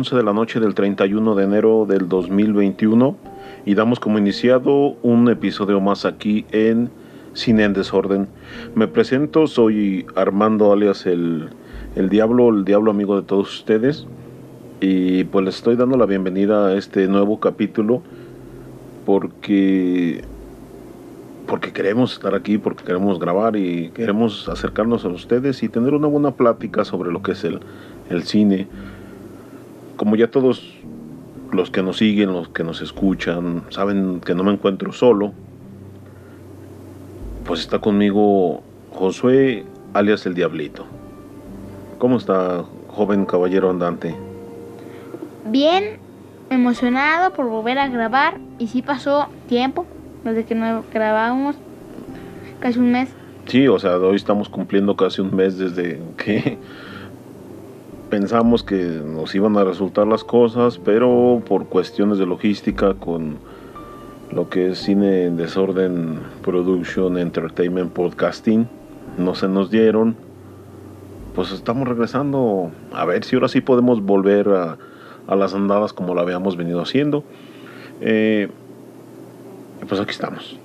11 0.00 0.16
de 0.16 0.22
la 0.22 0.32
noche 0.32 0.60
del 0.60 0.74
31 0.74 1.34
de 1.34 1.44
enero 1.44 1.84
del 1.86 2.08
2021 2.08 3.16
y 3.66 3.74
damos 3.74 4.00
como 4.00 4.16
iniciado 4.16 4.96
un 5.02 5.28
episodio 5.28 5.78
más 5.82 6.06
aquí 6.06 6.46
en 6.52 6.88
Cine 7.34 7.64
en 7.64 7.74
Desorden. 7.74 8.26
Me 8.74 8.88
presento, 8.88 9.46
soy 9.46 10.06
Armando 10.16 10.72
alias 10.72 11.04
el, 11.04 11.50
el 11.96 12.08
Diablo, 12.08 12.48
el 12.48 12.64
Diablo 12.64 12.92
amigo 12.92 13.14
de 13.20 13.26
todos 13.26 13.52
ustedes 13.54 14.06
y 14.80 15.24
pues 15.24 15.44
les 15.44 15.56
estoy 15.56 15.76
dando 15.76 15.98
la 15.98 16.06
bienvenida 16.06 16.68
a 16.68 16.78
este 16.78 17.06
nuevo 17.06 17.38
capítulo 17.38 18.00
porque 19.04 20.22
porque 21.46 21.74
queremos 21.74 22.14
estar 22.14 22.34
aquí, 22.34 22.56
porque 22.56 22.84
queremos 22.84 23.18
grabar 23.18 23.54
y 23.54 23.90
queremos 23.90 24.48
acercarnos 24.48 25.04
a 25.04 25.08
ustedes 25.08 25.62
y 25.62 25.68
tener 25.68 25.92
una 25.92 26.06
buena 26.06 26.30
plática 26.30 26.86
sobre 26.86 27.12
lo 27.12 27.20
que 27.20 27.32
es 27.32 27.44
el, 27.44 27.60
el 28.08 28.22
cine 28.22 28.66
como 30.00 30.16
ya 30.16 30.30
todos 30.30 30.62
los 31.52 31.70
que 31.70 31.82
nos 31.82 31.98
siguen, 31.98 32.32
los 32.32 32.48
que 32.48 32.64
nos 32.64 32.80
escuchan, 32.80 33.64
saben 33.68 34.22
que 34.24 34.34
no 34.34 34.42
me 34.42 34.50
encuentro 34.50 34.92
solo, 34.92 35.34
pues 37.44 37.60
está 37.60 37.80
conmigo 37.80 38.62
Josué, 38.92 39.66
alias 39.92 40.24
el 40.24 40.32
Diablito. 40.32 40.86
¿Cómo 41.98 42.16
está, 42.16 42.64
joven 42.88 43.26
caballero 43.26 43.68
andante? 43.68 44.16
Bien, 45.44 45.98
emocionado 46.48 47.34
por 47.34 47.50
volver 47.50 47.78
a 47.78 47.88
grabar 47.88 48.38
y 48.58 48.68
sí 48.68 48.80
pasó 48.80 49.28
tiempo 49.50 49.84
desde 50.24 50.46
que 50.46 50.54
no 50.54 50.82
grabábamos, 50.94 51.56
casi 52.58 52.78
un 52.78 52.90
mes. 52.90 53.10
Sí, 53.48 53.68
o 53.68 53.78
sea, 53.78 53.98
hoy 53.98 54.16
estamos 54.16 54.48
cumpliendo 54.48 54.96
casi 54.96 55.20
un 55.20 55.36
mes 55.36 55.58
desde 55.58 56.00
que 56.16 56.56
pensamos 58.10 58.64
que 58.64 58.76
nos 58.76 59.34
iban 59.34 59.56
a 59.56 59.64
resultar 59.64 60.06
las 60.06 60.24
cosas, 60.24 60.78
pero 60.78 61.40
por 61.48 61.66
cuestiones 61.66 62.18
de 62.18 62.26
logística 62.26 62.94
con 62.94 63.38
lo 64.32 64.48
que 64.50 64.70
es 64.70 64.78
cine 64.78 65.24
en 65.24 65.36
desorden, 65.36 66.18
production, 66.42 67.16
entertainment, 67.16 67.92
podcasting, 67.92 68.68
no 69.16 69.34
se 69.34 69.48
nos 69.48 69.70
dieron. 69.70 70.16
Pues 71.34 71.52
estamos 71.52 71.86
regresando 71.86 72.72
a 72.92 73.04
ver 73.04 73.24
si 73.24 73.36
ahora 73.36 73.48
sí 73.48 73.60
podemos 73.60 74.02
volver 74.02 74.48
a, 74.48 74.76
las 75.34 75.54
andadas 75.54 75.92
como 75.92 76.12
lo 76.14 76.20
habíamos 76.20 76.56
venido 76.56 76.82
haciendo. 76.82 77.22
Eh, 78.00 78.48
pues 79.88 80.00
aquí 80.00 80.10
estamos. 80.10 80.58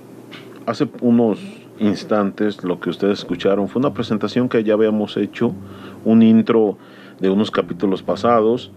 Hace 0.66 0.88
unos 1.00 1.38
instantes 1.78 2.64
lo 2.64 2.80
que 2.80 2.90
ustedes 2.90 3.20
escucharon 3.20 3.68
fue 3.68 3.80
una 3.80 3.94
presentación 3.94 4.48
que 4.48 4.64
ya 4.64 4.74
habíamos 4.74 5.16
hecho, 5.16 5.52
un 6.04 6.22
intro 6.22 6.76
de 7.20 7.30
unos 7.30 7.50
capítulos 7.50 8.02
pasados, 8.02 8.70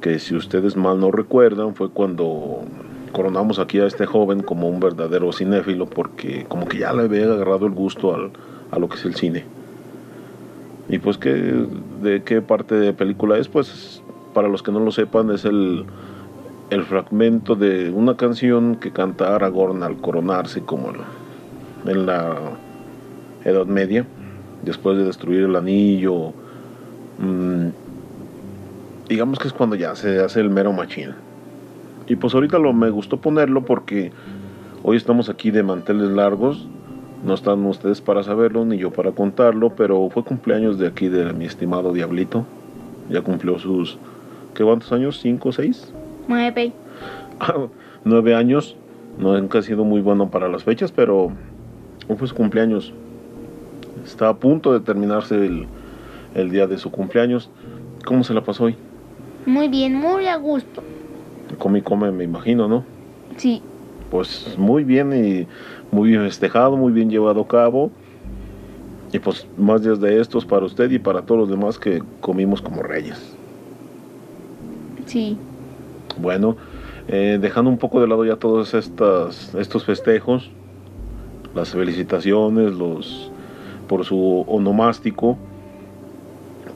que 0.00 0.18
si 0.18 0.34
ustedes 0.34 0.76
mal 0.76 1.00
no 1.00 1.10
recuerdan, 1.10 1.74
fue 1.74 1.90
cuando 1.90 2.62
coronamos 3.12 3.58
aquí 3.58 3.78
a 3.80 3.86
este 3.86 4.06
joven 4.06 4.42
como 4.42 4.68
un 4.68 4.80
verdadero 4.80 5.32
cinéfilo, 5.32 5.86
porque 5.86 6.44
como 6.48 6.66
que 6.66 6.78
ya 6.78 6.92
le 6.92 7.02
había 7.02 7.24
agarrado 7.24 7.66
el 7.66 7.72
gusto 7.72 8.14
al, 8.14 8.30
a 8.70 8.78
lo 8.78 8.88
que 8.88 8.96
es 8.96 9.04
el 9.04 9.14
cine. 9.14 9.44
Y 10.88 10.98
pues 10.98 11.18
que 11.18 11.66
de 12.02 12.22
qué 12.22 12.42
parte 12.42 12.76
de 12.76 12.92
película 12.92 13.38
es, 13.38 13.48
pues 13.48 14.02
para 14.34 14.48
los 14.48 14.62
que 14.62 14.70
no 14.70 14.80
lo 14.80 14.92
sepan 14.92 15.30
es 15.30 15.44
el, 15.44 15.84
el 16.70 16.84
fragmento 16.84 17.54
de 17.54 17.90
una 17.90 18.16
canción 18.16 18.76
que 18.76 18.92
canta 18.92 19.34
Aragorn 19.34 19.82
al 19.82 19.96
coronarse 19.96 20.60
como 20.60 20.92
en 21.86 22.06
la 22.06 22.36
Edad 23.44 23.66
Media, 23.66 24.06
después 24.62 24.98
de 24.98 25.04
destruir 25.04 25.44
el 25.44 25.56
anillo 25.56 26.32
Mm, 27.18 27.68
digamos 29.08 29.38
que 29.38 29.48
es 29.48 29.54
cuando 29.54 29.76
ya 29.76 29.94
se 29.94 30.20
hace 30.20 30.40
el 30.40 30.50
mero 30.50 30.72
machín. 30.72 31.10
Y 32.06 32.16
pues 32.16 32.34
ahorita 32.34 32.58
lo, 32.58 32.72
me 32.72 32.90
gustó 32.90 33.16
ponerlo 33.18 33.64
porque 33.64 34.12
hoy 34.82 34.96
estamos 34.96 35.28
aquí 35.28 35.50
de 35.50 35.62
manteles 35.62 36.10
largos. 36.10 36.66
No 37.24 37.34
están 37.34 37.64
ustedes 37.66 38.00
para 38.00 38.22
saberlo 38.22 38.64
ni 38.64 38.78
yo 38.78 38.92
para 38.92 39.12
contarlo, 39.12 39.70
pero 39.70 40.08
fue 40.10 40.22
cumpleaños 40.22 40.78
de 40.78 40.86
aquí 40.86 41.08
de 41.08 41.32
mi 41.32 41.46
estimado 41.46 41.92
Diablito. 41.92 42.44
Ya 43.10 43.22
cumplió 43.22 43.58
sus, 43.58 43.98
¿qué 44.54 44.64
cuántos 44.64 44.92
años? 44.92 45.18
¿Cinco, 45.20 45.50
seis? 45.52 45.92
Nueve. 46.28 46.72
Ah, 47.40 47.66
nueve 48.04 48.34
años. 48.34 48.76
No 49.18 49.32
ha 49.32 49.62
sido 49.62 49.84
muy 49.84 50.02
bueno 50.02 50.30
para 50.30 50.48
las 50.48 50.64
fechas, 50.64 50.92
pero 50.92 51.32
fue 52.18 52.28
su 52.28 52.34
cumpleaños. 52.34 52.92
Está 54.04 54.28
a 54.28 54.36
punto 54.36 54.72
de 54.72 54.80
terminarse 54.80 55.34
el, 55.34 55.66
el 56.36 56.50
día 56.50 56.66
de 56.66 56.78
su 56.78 56.90
cumpleaños. 56.90 57.50
¿Cómo 58.04 58.22
se 58.22 58.34
la 58.34 58.42
pasó 58.42 58.64
hoy? 58.64 58.76
Muy 59.46 59.68
bien, 59.68 59.94
muy 59.94 60.26
a 60.26 60.36
gusto. 60.36 60.82
Come 61.58 61.78
y 61.78 61.82
come, 61.82 62.12
me 62.12 62.24
imagino, 62.24 62.68
¿no? 62.68 62.84
Sí. 63.36 63.62
Pues 64.10 64.54
muy 64.58 64.84
bien 64.84 65.12
y 65.12 65.46
muy 65.90 66.10
bien 66.10 66.22
festejado, 66.22 66.76
muy 66.76 66.92
bien 66.92 67.08
llevado 67.10 67.40
a 67.40 67.48
cabo. 67.48 67.90
Y 69.12 69.18
pues 69.18 69.46
más 69.56 69.82
días 69.82 70.00
de 70.00 70.20
estos 70.20 70.44
para 70.44 70.66
usted 70.66 70.90
y 70.90 70.98
para 70.98 71.22
todos 71.22 71.40
los 71.40 71.48
demás 71.48 71.78
que 71.78 72.02
comimos 72.20 72.60
como 72.60 72.82
reyes. 72.82 73.34
Sí. 75.06 75.38
Bueno, 76.18 76.56
eh, 77.08 77.38
dejando 77.40 77.70
un 77.70 77.78
poco 77.78 78.00
de 78.00 78.08
lado 78.08 78.24
ya 78.24 78.36
todos 78.36 78.74
estas, 78.74 79.54
estos 79.54 79.84
festejos, 79.84 80.50
las 81.54 81.70
felicitaciones, 81.70 82.74
los 82.74 83.30
por 83.88 84.04
su 84.04 84.44
onomástico 84.48 85.38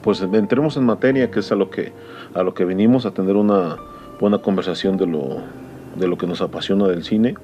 pues 0.03 0.21
entremos 0.21 0.77
en 0.77 0.85
materia, 0.85 1.31
que 1.31 1.39
es 1.39 1.51
a 1.51 1.55
lo 1.55 1.69
que, 1.69 1.91
a 2.33 2.43
lo 2.43 2.53
que 2.53 2.65
venimos, 2.65 3.05
a 3.05 3.11
tener 3.11 3.35
una 3.35 3.77
buena 4.19 4.39
conversación 4.39 4.97
de 4.97 5.07
lo, 5.07 5.37
de 5.95 6.07
lo 6.07 6.17
que 6.17 6.27
nos 6.27 6.41
apasiona 6.41 6.87
del 6.87 7.03
cine. 7.03 7.35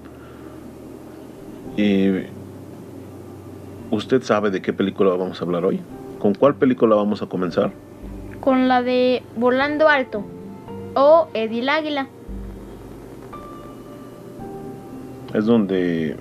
Y 1.75 2.27
¿Usted 3.89 4.21
sabe 4.21 4.51
de 4.51 4.61
qué 4.61 4.73
película 4.73 5.11
vamos 5.11 5.39
a 5.39 5.45
hablar 5.45 5.63
hoy? 5.63 5.79
¿Con 6.19 6.33
cuál 6.33 6.55
película 6.55 6.95
vamos 6.95 7.21
a 7.21 7.27
comenzar? 7.27 7.71
Con 8.41 8.67
la 8.67 8.81
de 8.81 9.23
Volando 9.37 9.87
Alto 9.87 10.25
o 10.93 11.29
Edil 11.33 11.69
Águila. 11.69 12.07
Es 15.33 15.45
donde... 15.45 16.17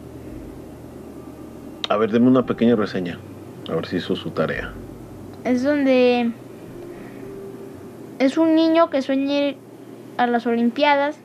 A 1.89 1.97
ver, 1.97 2.13
deme 2.13 2.29
una 2.29 2.47
pequeña 2.47 2.77
reseña. 2.77 3.19
A 3.69 3.75
ver 3.75 3.87
si 3.87 3.97
hizo 3.97 4.15
su 4.15 4.31
tarea 4.31 4.73
es 5.47 5.63
donde 5.63 6.33
es 8.19 8.37
un 8.37 8.57
niño 8.57 8.91
que 8.91 9.01
sueña 9.01 9.49
ir 9.49 9.57
a 10.17 10.27
las 10.27 10.47
Olimpiadas 10.47 11.17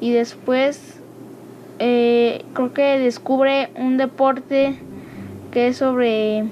y 0.00 0.12
después 0.12 1.00
eh, 1.80 2.44
creo 2.54 2.72
que 2.72 2.98
descubre 2.98 3.70
un 3.74 3.96
deporte 3.96 4.76
que 5.50 5.68
es 5.68 5.78
sobre 5.78 6.44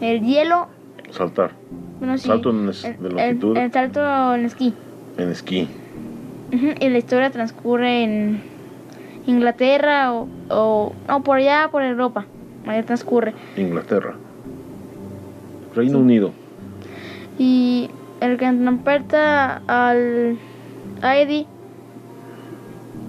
el 0.00 0.20
hielo. 0.22 0.66
Saltar. 1.10 1.52
salto 2.16 2.50
en, 2.50 2.66
de 2.66 3.10
longitud. 3.10 3.56
El, 3.56 3.72
salto 3.72 4.34
en 4.34 4.44
esquí. 4.44 4.74
En 5.16 5.30
esquí. 5.30 5.68
Y 6.80 6.88
la 6.88 6.98
historia 6.98 7.30
transcurre 7.30 8.02
en 8.02 8.42
Inglaterra 9.26 10.12
o, 10.12 10.28
o, 10.48 11.20
por 11.22 11.38
allá, 11.38 11.68
por 11.70 11.82
Europa. 11.82 12.26
Allá 12.66 12.82
transcurre. 12.84 13.32
Inglaterra. 13.56 14.16
Reino 15.74 15.98
Unido. 15.98 16.32
Y 17.38 17.90
el 18.20 18.36
que 18.36 18.46
interpreta 18.46 19.62
al 19.66 20.38
a 21.02 21.18
Eddie, 21.18 21.46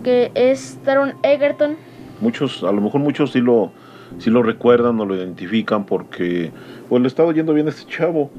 que 0.04 0.31
es 0.36 0.80
Taron 0.83 1.13
Egerton. 1.24 1.75
Muchos, 2.19 2.63
a 2.63 2.71
lo 2.71 2.81
mejor 2.81 3.01
muchos 3.01 3.31
sí 3.31 3.39
lo, 3.39 3.71
sí 4.18 4.30
lo 4.30 4.44
recuerdan 4.44 5.00
o 5.00 5.06
lo 5.06 5.15
identifican 5.15 5.86
porque 5.86 6.51
pues 6.89 7.01
le 7.01 7.07
estaba 7.07 7.33
yendo 7.33 7.54
bien 7.54 7.68
a 7.68 7.69
este 7.69 7.89
chavo. 7.89 8.30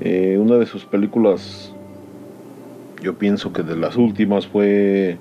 Eh, 0.00 0.36
una 0.38 0.56
de 0.56 0.66
sus 0.66 0.84
películas, 0.84 1.72
yo 3.02 3.14
pienso 3.16 3.52
que 3.52 3.62
de 3.62 3.76
las 3.76 3.96
últimas 3.96 4.46
fue 4.46 5.16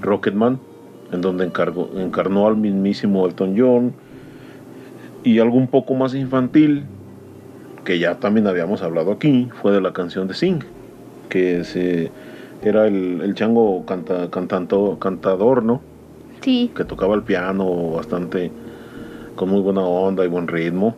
Rocketman, 0.00 0.58
en 1.12 1.20
donde 1.20 1.44
encargó, 1.44 1.90
encarnó 1.96 2.46
al 2.46 2.56
mismísimo 2.56 3.26
Elton 3.26 3.54
John. 3.56 3.92
Y 5.22 5.38
algo 5.38 5.56
un 5.56 5.68
poco 5.68 5.94
más 5.94 6.14
infantil, 6.14 6.84
que 7.86 7.98
ya 8.00 8.16
también 8.16 8.48
habíamos 8.48 8.82
hablado 8.82 9.12
aquí, 9.12 9.48
fue 9.62 9.72
de 9.72 9.80
la 9.80 9.92
canción 9.92 10.26
de 10.26 10.34
Sing, 10.34 10.58
que 11.28 11.62
se, 11.64 12.10
era 12.62 12.86
el, 12.88 13.32
chango 13.34 13.86
canta, 13.86 14.28
cantando, 14.28 14.98
cantador, 14.98 15.62
¿no? 15.62 15.80
Sí. 16.42 16.70
Que 16.74 16.84
tocaba 16.84 17.14
el 17.14 17.22
piano 17.22 17.92
bastante, 17.92 18.50
con 19.36 19.50
muy 19.50 19.60
buena 19.60 19.82
onda 19.82 20.24
y 20.24 20.28
buen 20.28 20.48
ritmo, 20.48 20.96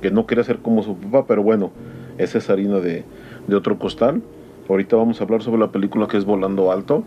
que 0.00 0.12
no 0.12 0.26
quería 0.26 0.44
ser 0.44 0.58
como 0.58 0.82
su 0.84 0.96
papá, 0.96 1.26
pero 1.26 1.42
bueno, 1.42 1.72
esa 2.18 2.38
es 2.38 2.48
harina 2.48 2.78
de, 2.78 3.04
de 3.48 3.56
otro 3.56 3.76
costal. 3.76 4.22
Ahorita 4.68 4.94
vamos 4.94 5.20
a 5.20 5.24
hablar 5.24 5.42
sobre 5.42 5.58
la 5.58 5.72
película 5.72 6.06
que 6.06 6.18
es 6.18 6.24
Volando 6.24 6.70
Alto. 6.70 7.02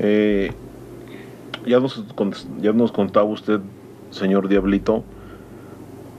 Eh, 0.00 0.50
ya, 1.64 1.78
nos, 1.78 2.04
ya 2.60 2.72
nos 2.72 2.90
contaba 2.90 3.26
usted, 3.26 3.60
señor 4.10 4.48
Diablito, 4.48 5.04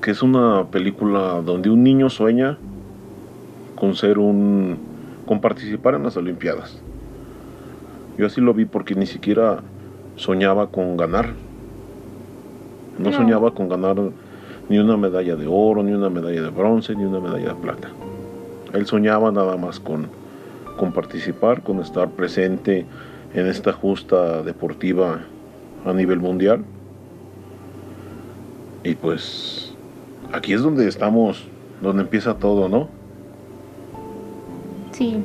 que 0.10 0.14
es 0.14 0.24
una 0.24 0.66
película 0.72 1.40
donde 1.46 1.70
un 1.70 1.84
niño 1.84 2.10
sueña 2.10 2.58
con 3.76 3.94
ser 3.94 4.18
un 4.18 4.80
con 5.28 5.40
participar 5.40 5.94
en 5.94 6.02
las 6.02 6.18
olimpiadas. 6.18 6.82
Yo 8.18 8.26
así 8.26 8.42
lo 8.42 8.56
vi 8.56 8.66
porque 8.66 8.96
ni 8.96 9.06
siquiera 9.06 9.60
soñaba 10.16 10.72
con 10.72 10.98
ganar. 10.98 11.34
No, 12.98 13.14
soñaba 13.14 13.54
con 13.54 13.70
ganar 13.70 13.98
ni 14.68 14.80
una 14.80 14.98
medalla 14.98 15.36
de 15.36 15.46
oro, 15.48 15.84
ni 15.84 15.94
una 15.94 16.10
medalla 16.10 16.42
de 16.42 16.50
bronce, 16.50 16.96
ni 16.96 17.06
una 17.06 17.20
medalla 17.20 17.50
de 17.50 17.62
plata. 17.62 17.90
Él 18.74 18.88
soñaba 18.88 19.32
nada 19.32 19.58
más 19.58 19.80
con, 19.80 20.08
con 20.76 20.92
participar, 20.92 21.62
con 21.62 21.82
estar 21.82 22.10
presente 22.10 22.84
en 23.36 23.46
esta 23.46 23.74
justa 23.74 24.42
deportiva 24.42 25.20
a 25.86 25.94
nivel 25.94 26.18
mundial. 26.18 26.66
Y 28.84 28.96
pues 28.96 29.69
aquí 30.32 30.54
es 30.54 30.62
donde 30.62 30.88
estamos, 30.88 31.48
donde 31.82 32.04
empieza 32.04 32.36
todo, 32.36 32.70
¿no? 32.70 32.90
Sí. 34.92 35.24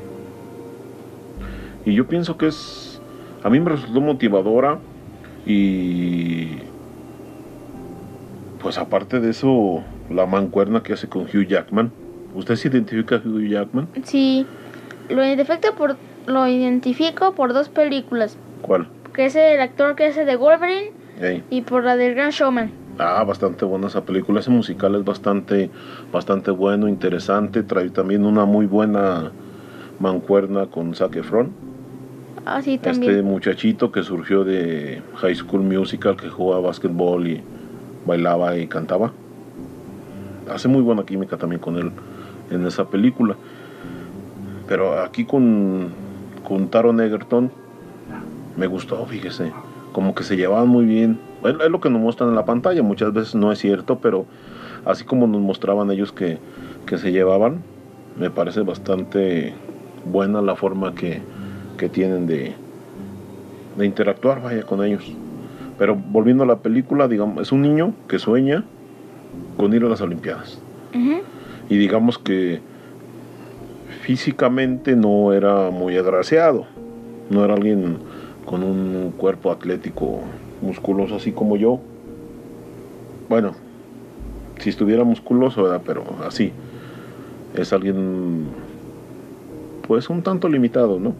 Y 1.85 1.93
yo 1.93 2.07
pienso 2.07 2.37
que 2.37 2.47
es, 2.47 3.01
a 3.43 3.49
mí 3.49 3.59
me 3.59 3.69
resultó 3.69 4.01
motivadora 4.01 4.79
y 5.45 6.57
pues 8.61 8.77
aparte 8.79 9.19
de 9.19 9.29
eso, 9.29 9.83
la 10.09 10.25
mancuerna 10.25 10.81
que 10.81 10.93
hace 10.93 11.07
con 11.07 11.23
Hugh 11.23 11.45
Jackman. 11.47 11.91
¿Usted 12.33 12.55
se 12.55 12.67
identifica 12.69 13.15
a 13.15 13.19
Hugh 13.19 13.47
Jackman? 13.47 13.87
Sí, 14.03 14.45
lo 15.09 15.23
identifico 15.23 15.75
por, 15.75 15.97
lo 16.25 16.47
identifico 16.47 17.33
por 17.33 17.53
dos 17.53 17.69
películas. 17.69 18.37
¿Cuál? 18.61 18.87
Que 19.13 19.25
es 19.25 19.35
el 19.35 19.61
actor 19.61 19.95
que 19.95 20.05
hace 20.05 20.25
de 20.25 20.35
Wolverine 20.35 20.91
y 21.49 21.61
por 21.61 21.83
la 21.83 21.95
del 21.95 22.15
Gran 22.15 22.31
Showman. 22.31 22.84
Ah, 22.97 23.23
bastante 23.25 23.65
buena 23.65 23.87
esa 23.87 24.05
película. 24.05 24.39
Ese 24.39 24.51
musical 24.51 24.95
es 24.95 25.03
bastante, 25.03 25.69
bastante 26.13 26.51
bueno, 26.51 26.87
interesante. 26.87 27.63
Trae 27.63 27.89
también 27.89 28.25
una 28.25 28.45
muy 28.45 28.65
buena 28.67 29.31
mancuerna 29.99 30.67
con 30.67 30.95
Zac 30.95 31.15
Efron. 31.17 31.51
Ah, 32.45 32.61
sí, 32.61 32.77
también. 32.77 33.11
Este 33.11 33.23
muchachito 33.23 33.91
que 33.91 34.03
surgió 34.03 34.43
de 34.43 35.01
High 35.15 35.35
School 35.35 35.63
Musical, 35.63 36.15
que 36.15 36.29
jugaba 36.29 36.67
básquetbol 36.67 37.27
y 37.27 37.43
bailaba 38.05 38.57
y 38.57 38.67
cantaba. 38.67 39.11
Hace 40.49 40.67
muy 40.67 40.81
buena 40.81 41.03
química 41.03 41.37
también 41.37 41.59
con 41.59 41.75
él 41.77 41.91
en 42.51 42.65
esa 42.65 42.87
película. 42.87 43.35
Pero 44.67 45.01
aquí 45.01 45.25
con, 45.25 45.89
con 46.47 46.69
Taron 46.69 47.01
Egerton 47.01 47.51
me 48.55 48.67
gustó, 48.67 49.05
fíjese. 49.05 49.51
Como 49.91 50.15
que 50.15 50.23
se 50.23 50.37
llevaban 50.37 50.67
muy 50.67 50.85
bien. 50.85 51.19
Es, 51.47 51.69
lo 51.69 51.79
que 51.79 51.89
nos 51.89 52.01
muestran 52.01 52.29
en 52.29 52.35
la 52.35 52.45
pantalla. 52.45 52.81
Muchas 52.83 53.13
veces 53.13 53.35
no 53.35 53.51
es 53.51 53.59
cierto, 53.59 53.99
pero 53.99 54.25
así 54.85 55.03
como 55.03 55.27
nos 55.27 55.41
mostraban 55.41 55.91
ellos 55.91 56.11
que, 56.11 56.37
que 56.85 56.97
se 56.97 57.11
llevaban, 57.11 57.63
me 58.17 58.29
parece 58.29 58.61
bastante 58.61 59.53
buena 60.05 60.41
la 60.41 60.55
forma 60.55 60.93
que, 60.95 61.21
que 61.77 61.89
tienen 61.89 62.27
de, 62.27 62.53
de 63.77 63.85
interactuar, 63.85 64.41
vaya, 64.41 64.63
con 64.63 64.83
ellos. 64.83 65.11
Pero 65.77 65.95
volviendo 65.95 66.43
a 66.43 66.47
la 66.47 66.57
película, 66.57 67.07
digamos, 67.07 67.41
es 67.41 67.51
un 67.51 67.61
niño 67.61 67.93
que 68.07 68.19
sueña 68.19 68.63
con 69.57 69.73
ir 69.73 69.83
a 69.83 69.89
las 69.89 70.01
Olimpiadas. 70.01 70.59
Y 71.67 71.77
digamos 71.77 72.17
que 72.17 72.61
físicamente 74.01 74.95
no 74.95 75.33
era 75.33 75.71
muy 75.71 75.97
agraciado. 75.97 76.67
No 77.29 77.43
era 77.43 77.55
alguien 77.55 77.97
con 78.45 78.63
un 78.63 79.11
cuerpo 79.17 79.51
atlético, 79.51 80.21
musculoso 80.65 81.15
así 81.15 81.31
como 81.31 81.55
yo. 81.55 81.79
Bueno, 83.29 83.53
si 84.59 84.69
estuviera 84.69 85.03
musculoso, 85.03 85.63
¿verdad? 85.63 85.81
Pero 85.85 86.03
así. 86.27 86.51
Es 87.55 87.71
alguien, 87.71 88.47
pues 89.87 90.09
un 90.09 90.21
tanto 90.21 90.49
limitado, 90.49 90.99
¿no? 90.99 91.13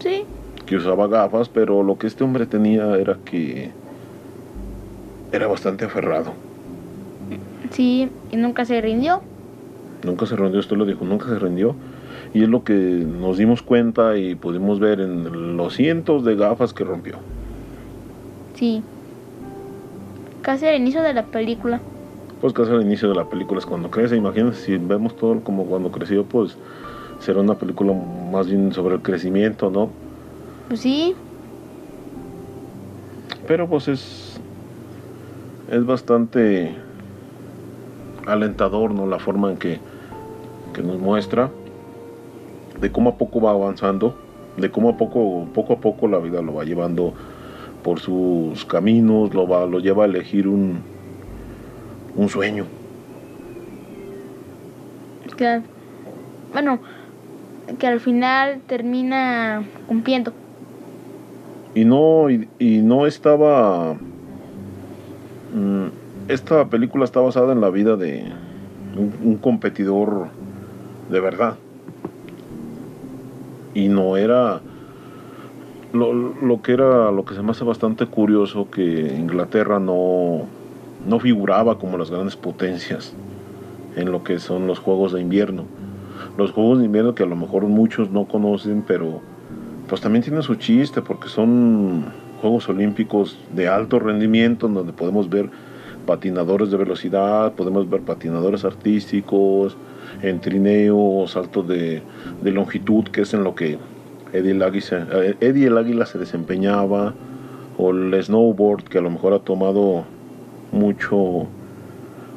Sí 0.00 0.24
que 0.66 0.76
usaba 0.76 1.06
gafas, 1.06 1.48
pero 1.48 1.82
lo 1.82 1.96
que 1.96 2.08
este 2.08 2.24
hombre 2.24 2.44
tenía 2.44 2.96
era 2.96 3.16
que 3.24 3.70
era 5.32 5.46
bastante 5.46 5.84
aferrado. 5.84 6.32
Sí, 7.70 8.10
y 8.32 8.36
nunca 8.36 8.64
se 8.64 8.80
rindió. 8.80 9.22
Nunca 10.04 10.26
se 10.26 10.36
rindió, 10.36 10.60
esto 10.60 10.76
lo 10.76 10.84
dijo, 10.84 11.04
nunca 11.04 11.26
se 11.26 11.38
rindió. 11.38 11.74
Y 12.34 12.42
es 12.42 12.48
lo 12.48 12.64
que 12.64 12.74
nos 12.74 13.38
dimos 13.38 13.62
cuenta 13.62 14.16
y 14.18 14.34
pudimos 14.34 14.80
ver 14.80 15.00
en 15.00 15.56
los 15.56 15.74
cientos 15.74 16.24
de 16.24 16.34
gafas 16.36 16.74
que 16.74 16.84
rompió. 16.84 17.16
Sí. 18.56 18.82
Casi 20.42 20.66
al 20.66 20.76
inicio 20.76 21.02
de 21.02 21.14
la 21.14 21.26
película. 21.26 21.80
Pues 22.40 22.52
casi 22.52 22.70
al 22.72 22.82
inicio 22.82 23.08
de 23.08 23.14
la 23.14 23.24
película 23.24 23.60
es 23.60 23.66
cuando 23.66 23.90
crece. 23.90 24.16
Imagínense 24.16 24.64
si 24.64 24.76
vemos 24.76 25.16
todo 25.16 25.40
como 25.40 25.64
cuando 25.64 25.90
creció, 25.90 26.24
pues 26.24 26.56
será 27.20 27.40
una 27.40 27.54
película 27.54 27.92
más 28.30 28.46
bien 28.46 28.72
sobre 28.72 28.94
el 28.96 29.02
crecimiento, 29.02 29.70
¿no? 29.70 29.90
Pues 30.68 30.80
sí. 30.80 31.14
Pero 33.46 33.68
pues 33.68 33.88
es. 33.88 34.40
Es 35.70 35.84
bastante 35.84 36.76
alentador, 38.26 38.92
¿no? 38.92 39.06
La 39.06 39.18
forma 39.18 39.50
en 39.50 39.56
que, 39.56 39.80
que 40.74 40.82
nos 40.82 40.98
muestra 40.98 41.50
de 42.80 42.92
cómo 42.92 43.10
a 43.10 43.14
poco 43.16 43.40
va 43.40 43.50
avanzando, 43.50 44.14
de 44.56 44.70
cómo 44.70 44.90
a 44.90 44.96
poco, 44.96 45.46
poco 45.52 45.74
a 45.74 45.76
poco 45.78 46.08
la 46.08 46.18
vida 46.18 46.40
lo 46.42 46.54
va 46.54 46.64
llevando 46.64 47.14
por 47.86 48.00
sus 48.00 48.66
caminos, 48.66 49.32
lo 49.32 49.46
va, 49.46 49.64
lo 49.64 49.78
lleva 49.78 50.02
a 50.02 50.06
elegir 50.06 50.46
un, 50.48 50.80
un 52.16 52.28
sueño. 52.28 52.66
Claro. 55.36 55.62
Bueno, 56.52 56.80
que 57.78 57.86
al 57.86 58.00
final 58.00 58.60
termina 58.66 59.62
cumpliendo 59.86 60.32
y 61.76 61.84
no, 61.84 62.30
y, 62.30 62.78
no 62.78 63.06
estaba... 63.06 63.92
Mm, 65.54 65.88
esta 66.26 66.64
película 66.70 67.04
está 67.04 67.20
basada 67.20 67.52
en 67.52 67.60
la 67.60 67.68
vida 67.68 67.96
de 67.96 68.24
un, 69.22 69.36
competidor 69.36 70.28
de 71.10 71.20
verdad. 71.20 71.56
Y 73.74 73.88
no 73.88 74.16
era... 74.16 74.62
Lo, 75.92 76.12
lo, 76.12 76.62
que 76.62 76.72
era 76.72 77.10
lo 77.10 77.24
que 77.24 77.34
se 77.34 77.42
me 77.42 77.52
hace 77.52 77.64
bastante 77.64 78.06
curioso 78.06 78.68
que 78.70 78.82
Inglaterra 79.16 79.78
no, 79.78 80.42
no 81.06 81.20
figuraba 81.20 81.78
como 81.78 81.96
las 81.96 82.10
grandes 82.10 82.36
potencias 82.36 83.14
en 83.96 84.12
lo 84.12 84.22
que 84.22 84.38
son 84.38 84.66
los 84.66 84.78
juegos 84.78 85.12
de 85.12 85.20
invierno. 85.20 85.64
Los 86.36 86.50
juegos 86.50 86.80
de 86.80 86.86
invierno 86.86 87.14
que 87.14 87.22
a 87.22 87.26
lo 87.26 87.36
mejor 87.36 87.64
muchos 87.64 88.10
no 88.10 88.26
conocen, 88.26 88.84
pero 88.86 89.20
pues 89.88 90.00
también 90.00 90.22
tiene 90.22 90.42
su 90.42 90.56
chiste 90.56 91.00
porque 91.02 91.28
son 91.28 92.04
Juegos 92.40 92.68
Olímpicos 92.68 93.38
de 93.54 93.68
alto 93.68 93.98
rendimiento 93.98 94.68
donde 94.68 94.92
podemos 94.92 95.30
ver 95.30 95.48
patinadores 96.06 96.70
de 96.70 96.76
velocidad, 96.76 97.52
podemos 97.54 97.88
ver 97.88 98.02
patinadores 98.02 98.64
artísticos, 98.64 99.76
en 100.22 100.40
trineo, 100.40 101.26
saltos 101.26 101.66
de, 101.66 102.02
longitud, 102.42 103.04
que 103.04 103.22
es 103.22 103.34
en 103.34 103.44
lo 103.44 103.54
que 103.54 103.78
Eddie 104.38 104.52
el, 104.52 104.62
Águila, 104.62 105.06
eh, 105.12 105.36
el 105.40 105.78
Águila 105.78 106.06
se 106.06 106.18
desempeñaba, 106.18 107.14
o 107.78 107.90
el 107.90 108.22
snowboard, 108.22 108.84
que 108.84 108.98
a 108.98 109.00
lo 109.00 109.10
mejor 109.10 109.34
ha 109.34 109.38
tomado 109.40 110.04
mucho, 110.72 111.46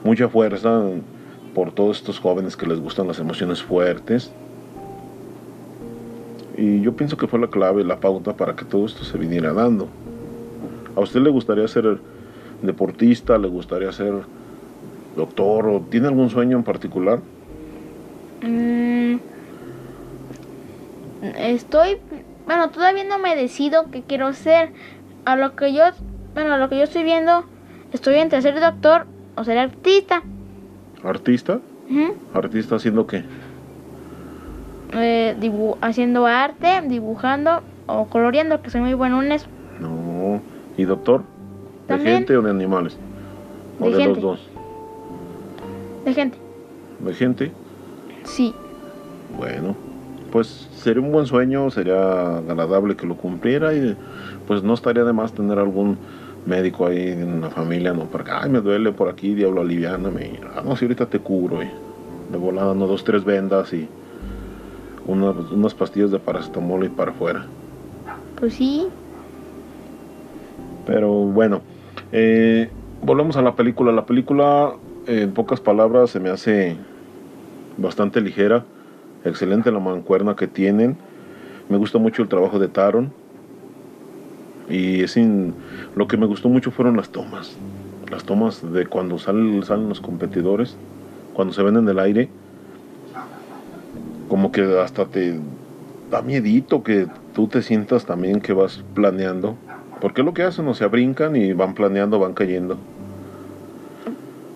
mucha 0.03 0.27
fuerza 0.27 0.83
por 1.53 1.71
todos 1.71 1.97
estos 1.97 2.19
jóvenes 2.19 2.55
que 2.55 2.67
les 2.67 2.79
gustan 2.79 3.07
las 3.07 3.19
emociones 3.19 3.61
fuertes. 3.61 4.31
Y 6.57 6.81
yo 6.81 6.93
pienso 6.93 7.15
que 7.15 7.27
fue 7.27 7.39
la 7.39 7.47
clave, 7.47 7.83
la 7.83 7.99
pauta 7.99 8.35
para 8.35 8.55
que 8.55 8.65
todo 8.65 8.85
esto 8.85 9.03
se 9.03 9.17
viniera 9.17 9.53
dando. 9.53 9.87
¿A 10.95 10.99
usted 10.99 11.21
le 11.21 11.29
gustaría 11.29 11.67
ser 11.67 11.99
deportista? 12.61 13.37
¿Le 13.37 13.47
gustaría 13.47 13.91
ser 13.93 14.13
doctor? 15.15 15.67
¿O 15.67 15.81
tiene 15.89 16.07
algún 16.07 16.29
sueño 16.29 16.57
en 16.57 16.63
particular? 16.63 17.19
Mm, 18.41 19.15
estoy, 21.21 21.97
bueno, 22.45 22.69
todavía 22.69 23.03
no 23.03 23.19
me 23.19 23.35
decido 23.35 23.91
qué 23.91 24.03
quiero 24.03 24.33
ser. 24.33 24.71
A 25.25 25.35
lo 25.35 25.55
que 25.55 25.73
yo, 25.73 25.83
bueno, 26.33 26.53
a 26.53 26.57
lo 26.57 26.69
que 26.69 26.77
yo 26.77 26.83
estoy 26.83 27.03
viendo, 27.03 27.43
estoy 27.91 28.15
entre 28.15 28.41
ser 28.41 28.59
doctor 28.59 29.05
o 29.35 29.43
ser 29.43 29.57
artista. 29.57 30.23
¿Artista? 31.03 31.59
¿Artista 32.33 32.75
haciendo 32.75 33.05
qué? 33.05 33.23
eh, 34.93 35.35
haciendo 35.81 36.25
arte, 36.25 36.81
dibujando 36.87 37.61
o 37.87 38.05
coloreando, 38.05 38.61
que 38.61 38.69
soy 38.69 38.81
muy 38.81 38.93
bueno 38.93 39.21
en 39.23 39.31
eso. 39.31 39.47
No. 39.79 40.41
¿Y 40.77 40.83
doctor? 40.83 41.23
¿De 41.87 41.97
gente 41.99 42.37
o 42.37 42.41
de 42.41 42.51
animales? 42.51 42.97
¿O 43.79 43.89
de, 43.89 44.05
los 44.05 44.21
dos? 44.21 44.47
De 46.05 46.13
gente. 46.13 46.37
¿De 46.99 47.13
gente? 47.13 47.51
Sí. 48.23 48.53
Bueno. 49.37 49.75
Pues 50.31 50.69
sería 50.75 51.01
un 51.01 51.11
buen 51.11 51.25
sueño, 51.25 51.69
sería 51.71 52.37
agradable 52.37 52.95
que 52.95 53.05
lo 53.05 53.15
cumpliera 53.15 53.73
y 53.73 53.95
pues 54.47 54.63
no 54.63 54.73
estaría 54.73 55.03
de 55.03 55.13
más 55.13 55.33
tener 55.33 55.59
algún 55.59 55.97
médico 56.45 56.87
ahí 56.87 57.09
en 57.09 57.41
la 57.41 57.49
familia, 57.49 57.93
¿no? 57.93 58.05
Porque, 58.05 58.31
ay, 58.31 58.49
me 58.49 58.61
duele 58.61 58.91
por 58.91 59.09
aquí, 59.09 59.33
diablo, 59.33 59.61
aliviáname. 59.61 60.39
Ah, 60.55 60.61
no, 60.65 60.75
si 60.75 60.85
ahorita 60.85 61.05
te 61.07 61.19
cubro, 61.19 61.61
y 61.61 61.67
de 62.31 62.37
volada, 62.37 62.73
no, 62.73 62.87
dos, 62.87 63.03
tres 63.03 63.23
vendas 63.23 63.73
y 63.73 63.87
unas 65.07 65.73
pastillas 65.73 66.11
de 66.11 66.19
paracetamol 66.19 66.85
y 66.85 66.89
para 66.89 67.11
afuera. 67.11 67.45
Pues 68.39 68.53
sí. 68.53 68.87
Pero 70.85 71.09
bueno, 71.09 71.61
eh, 72.11 72.69
volvemos 73.01 73.35
a 73.37 73.41
la 73.41 73.55
película. 73.55 73.91
La 73.91 74.05
película, 74.05 74.73
en 75.07 75.31
pocas 75.33 75.59
palabras, 75.59 76.11
se 76.11 76.19
me 76.19 76.29
hace 76.29 76.75
bastante 77.77 78.21
ligera. 78.21 78.65
Excelente 79.25 79.71
la 79.71 79.79
mancuerna 79.79 80.35
que 80.35 80.47
tienen. 80.47 80.97
Me 81.67 81.77
gusta 81.77 81.97
mucho 81.97 82.21
el 82.21 82.29
trabajo 82.29 82.59
de 82.59 82.67
Taron. 82.67 83.11
Y 84.69 85.07
sin, 85.07 85.53
lo 85.95 86.07
que 86.07 86.17
me 86.17 86.25
gustó 86.25 86.47
mucho 86.47 86.71
fueron 86.71 86.95
las 86.95 87.09
tomas. 87.09 87.55
Las 88.09 88.23
tomas 88.23 88.61
de 88.71 88.85
cuando 88.85 89.17
salen, 89.19 89.63
salen 89.63 89.89
los 89.89 89.99
competidores, 89.99 90.77
cuando 91.33 91.53
se 91.53 91.63
ven 91.63 91.77
en 91.77 91.87
el 91.89 91.99
aire. 91.99 92.29
Como 94.27 94.51
que 94.51 94.61
hasta 94.79 95.05
te 95.05 95.39
da 96.11 96.21
miedito 96.21 96.83
que 96.83 97.07
tú 97.33 97.47
te 97.47 97.61
sientas 97.61 98.05
también 98.05 98.41
que 98.41 98.53
vas 98.53 98.83
planeando. 98.93 99.55
Porque 100.01 100.23
lo 100.23 100.33
que 100.33 100.43
hacen, 100.43 100.67
o 100.67 100.73
sea, 100.73 100.87
brincan 100.87 101.35
y 101.35 101.53
van 101.53 101.73
planeando, 101.73 102.19
van 102.19 102.33
cayendo. 102.33 102.77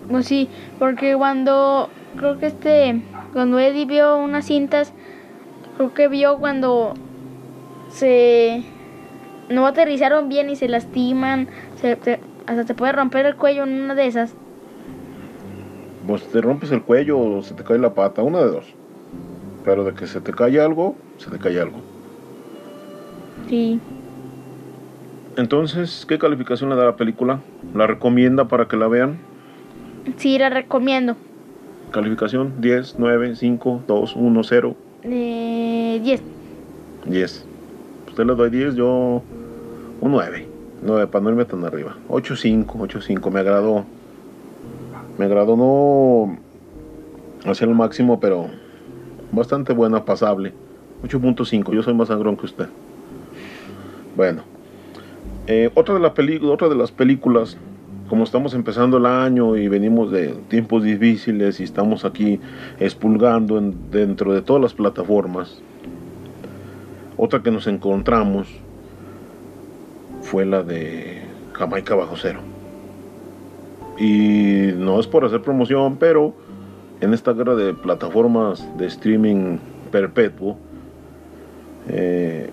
Pues 0.08 0.26
sí, 0.26 0.48
porque 0.78 1.14
cuando 1.16 1.88
creo 2.16 2.38
que 2.38 2.46
este 2.46 3.02
cuando 3.34 3.58
Eddie 3.58 3.84
vio 3.84 4.16
unas 4.16 4.46
cintas, 4.46 4.92
creo 5.76 5.92
que 5.92 6.08
vio 6.08 6.38
cuando 6.38 6.94
se 7.90 8.62
no 9.50 9.66
aterrizaron 9.66 10.28
bien 10.28 10.48
y 10.48 10.56
se 10.56 10.68
lastiman, 10.68 11.48
se, 11.80 11.98
hasta 12.46 12.64
te 12.64 12.74
puede 12.74 12.92
romper 12.92 13.26
el 13.26 13.34
cuello 13.34 13.64
en 13.64 13.82
una 13.82 13.94
de 13.94 14.06
esas. 14.06 14.34
Pues 16.06 16.22
te 16.28 16.40
rompes 16.40 16.70
el 16.70 16.82
cuello 16.82 17.18
o 17.18 17.42
se 17.42 17.54
te 17.54 17.64
cae 17.64 17.78
la 17.78 17.92
pata, 17.92 18.22
una 18.22 18.38
de 18.38 18.46
dos. 18.46 18.72
Pero 19.64 19.84
de 19.84 19.94
que 19.94 20.06
se 20.06 20.20
te 20.20 20.32
cae 20.32 20.60
algo, 20.60 20.94
se 21.18 21.28
te 21.30 21.38
cae 21.38 21.60
algo. 21.60 21.78
Sí. 23.48 23.80
Entonces, 25.36 26.06
¿qué 26.08 26.20
calificación 26.20 26.70
le 26.70 26.76
da 26.76 26.84
la 26.84 26.96
película? 26.96 27.40
¿La 27.74 27.88
recomienda 27.88 28.46
para 28.46 28.68
que 28.68 28.76
la 28.76 28.86
vean? 28.86 29.18
Sí, 30.18 30.38
la 30.38 30.50
recomiendo. 30.50 31.16
Calificación 31.94 32.54
10, 32.60 32.96
9, 32.98 33.36
5, 33.36 33.84
2, 33.86 34.16
1, 34.16 34.42
0. 34.42 34.76
Eh, 35.04 36.00
10. 36.02 36.22
10. 37.06 37.44
Usted 38.08 38.24
le 38.24 38.34
doy 38.34 38.50
10, 38.50 38.74
yo 38.74 39.22
un 40.00 40.10
9. 40.10 40.48
9 40.82 41.06
para 41.06 41.22
no 41.22 41.30
irme 41.30 41.44
tan 41.44 41.64
arriba. 41.64 41.96
8, 42.08 42.34
5, 42.34 42.78
8, 42.80 43.00
5. 43.00 43.30
Me 43.30 43.38
agradó. 43.38 43.84
Me 45.18 45.26
agradó 45.26 45.56
no 45.56 46.36
hacer 47.48 47.68
el 47.68 47.76
máximo, 47.76 48.18
pero 48.18 48.48
bastante 49.30 49.72
buena, 49.72 50.04
pasable. 50.04 50.52
8.5. 51.04 51.72
Yo 51.74 51.84
soy 51.84 51.94
más 51.94 52.08
sangrón 52.08 52.36
que 52.36 52.46
usted. 52.46 52.66
Bueno. 54.16 54.42
Eh, 55.46 55.70
otra, 55.74 55.94
de 55.94 56.00
la 56.00 56.12
otra 56.50 56.68
de 56.68 56.74
las 56.74 56.90
películas 56.90 57.56
como 58.08 58.24
estamos 58.24 58.54
empezando 58.54 58.98
el 58.98 59.06
año 59.06 59.56
y 59.56 59.68
venimos 59.68 60.10
de 60.10 60.34
tiempos 60.48 60.82
difíciles 60.82 61.60
y 61.60 61.64
estamos 61.64 62.04
aquí 62.04 62.38
expulgando 62.78 63.60
dentro 63.90 64.32
de 64.34 64.42
todas 64.42 64.62
las 64.62 64.74
plataformas, 64.74 65.60
otra 67.16 67.42
que 67.42 67.50
nos 67.50 67.66
encontramos 67.66 68.48
fue 70.22 70.44
la 70.44 70.62
de 70.62 71.22
Jamaica 71.54 71.94
Bajo 71.94 72.16
Cero. 72.16 72.40
Y 73.98 74.72
no 74.76 74.98
es 74.98 75.06
por 75.06 75.24
hacer 75.24 75.40
promoción, 75.40 75.96
pero 75.96 76.34
en 77.00 77.14
esta 77.14 77.32
guerra 77.32 77.54
de 77.54 77.72
plataformas 77.72 78.66
de 78.76 78.86
streaming 78.86 79.58
perpetuo, 79.90 80.56
eh, 81.88 82.50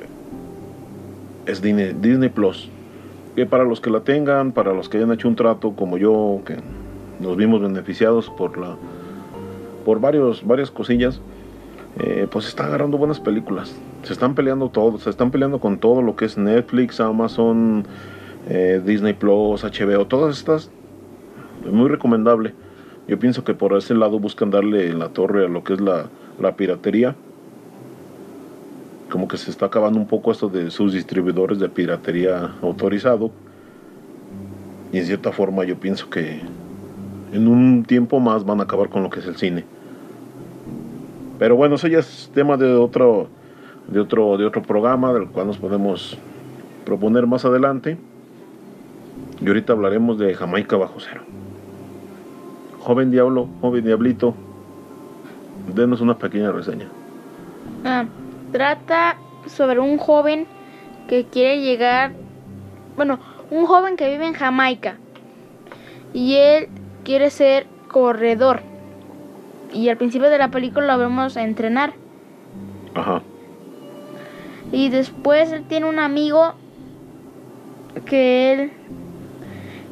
es 1.46 1.62
Disney 1.62 2.30
Plus 2.30 2.70
que 3.36 3.46
para 3.46 3.64
los 3.64 3.82
que 3.82 3.90
la 3.90 4.02
tengan, 4.02 4.52
para 4.52 4.74
los 4.74 4.90
que 4.90 4.98
hayan 4.98 5.12
hecho 5.12 5.28
un 5.28 5.36
trato 5.36 5.74
como 5.76 5.98
yo, 5.98 6.42
que 6.46 6.58
nos 7.20 7.38
vimos 7.38 7.62
beneficiados 7.62 8.30
por 8.30 8.58
la 8.58 8.76
por 9.86 10.00
varios, 10.00 10.46
varias 10.46 10.70
cosillas, 10.70 11.20
eh, 12.00 12.28
pues 12.30 12.48
están 12.48 12.68
agarrando 12.68 12.98
buenas 12.98 13.20
películas. 13.20 13.76
Se 14.04 14.14
están 14.14 14.36
peleando 14.36 14.70
todo, 14.70 15.00
se 15.00 15.10
están 15.10 15.32
peleando 15.32 15.60
con 15.60 15.80
todo 15.80 16.02
lo 16.04 16.16
que 16.16 16.26
es 16.26 16.38
Netflix, 16.38 17.00
Amazon, 17.00 17.86
eh, 18.48 18.82
Disney 18.86 19.14
Plus, 19.14 19.64
HBO, 19.64 20.06
todas 20.06 20.38
estas. 20.38 20.70
Muy 21.70 21.90
recomendable. 21.90 22.54
Yo 23.08 23.18
pienso 23.18 23.44
que 23.44 23.54
por 23.54 23.76
ese 23.76 23.96
lado 23.96 24.20
buscan 24.20 24.52
darle 24.52 24.94
la 24.94 25.10
torre 25.10 25.46
a 25.46 25.50
lo 25.50 25.64
que 25.64 25.74
es 25.74 25.82
la, 25.82 26.10
la 26.40 26.56
piratería 26.56 27.16
como 29.12 29.28
que 29.28 29.38
se 29.38 29.52
está 29.52 29.68
acabando 29.68 30.00
un 30.00 30.08
poco 30.08 30.32
esto 30.32 30.50
de 30.50 30.72
sus 30.72 30.94
distribuidores 30.94 31.60
de 31.60 31.70
piratería 31.70 32.56
autorizado. 32.64 33.30
Y 34.92 34.98
en 34.98 35.06
cierta 35.06 35.32
forma 35.32 35.64
yo 35.64 35.78
pienso 35.78 36.10
que 36.10 36.42
en 37.32 37.48
un 37.48 37.84
tiempo 37.84 38.20
más 38.20 38.44
van 38.44 38.60
a 38.60 38.64
acabar 38.64 38.90
con 38.90 39.04
lo 39.04 39.10
que 39.12 39.20
es 39.20 39.28
el 39.28 39.36
cine. 39.36 39.66
Pero 41.38 41.56
bueno, 41.56 41.76
eso 41.76 41.88
ya 41.88 42.00
es 42.00 42.32
tema 42.34 42.58
de 42.58 42.74
otro, 42.74 43.28
de 43.88 44.00
otro, 44.00 44.38
de 44.38 44.46
otro 44.46 44.64
programa 44.64 45.14
del 45.14 45.28
cual 45.28 45.48
nos 45.48 45.58
podemos 45.58 46.18
proponer 46.86 47.28
más 47.28 47.46
adelante. 47.46 47.98
Y 49.40 49.48
ahorita 49.48 49.74
hablaremos 49.74 50.18
de 50.18 50.34
Jamaica 50.34 50.78
bajo 50.78 51.00
cero. 51.00 51.22
Joven 52.80 53.12
diablo, 53.12 53.48
joven 53.60 53.86
diablito, 53.86 54.36
denos 55.76 56.02
una 56.02 56.18
pequeña 56.18 56.52
reseña. 56.52 56.88
Ah, 57.86 58.06
Trata 58.52 59.18
sobre 59.48 59.80
un 59.80 59.98
joven 59.98 60.46
que 61.08 61.26
quiere 61.26 61.62
llegar, 61.62 62.12
bueno, 62.96 63.20
un 63.50 63.66
joven 63.66 63.96
que 63.96 64.10
vive 64.10 64.26
en 64.26 64.34
Jamaica 64.34 64.98
y 66.14 66.36
él 66.36 66.70
quiere 67.04 67.30
ser 67.30 67.66
corredor. 67.88 68.62
Y 69.74 69.90
al 69.90 69.98
principio 69.98 70.30
de 70.30 70.38
la 70.38 70.52
película 70.52 70.86
lo 70.88 70.98
vemos 70.98 71.38
a 71.38 71.44
entrenar. 71.44 71.94
Ajá. 72.94 73.22
Y 74.72 74.90
después 74.90 75.52
él 75.52 75.64
tiene 75.68 75.88
un 75.88 76.00
amigo 76.00 76.54
que 78.06 78.54
él 78.54 78.72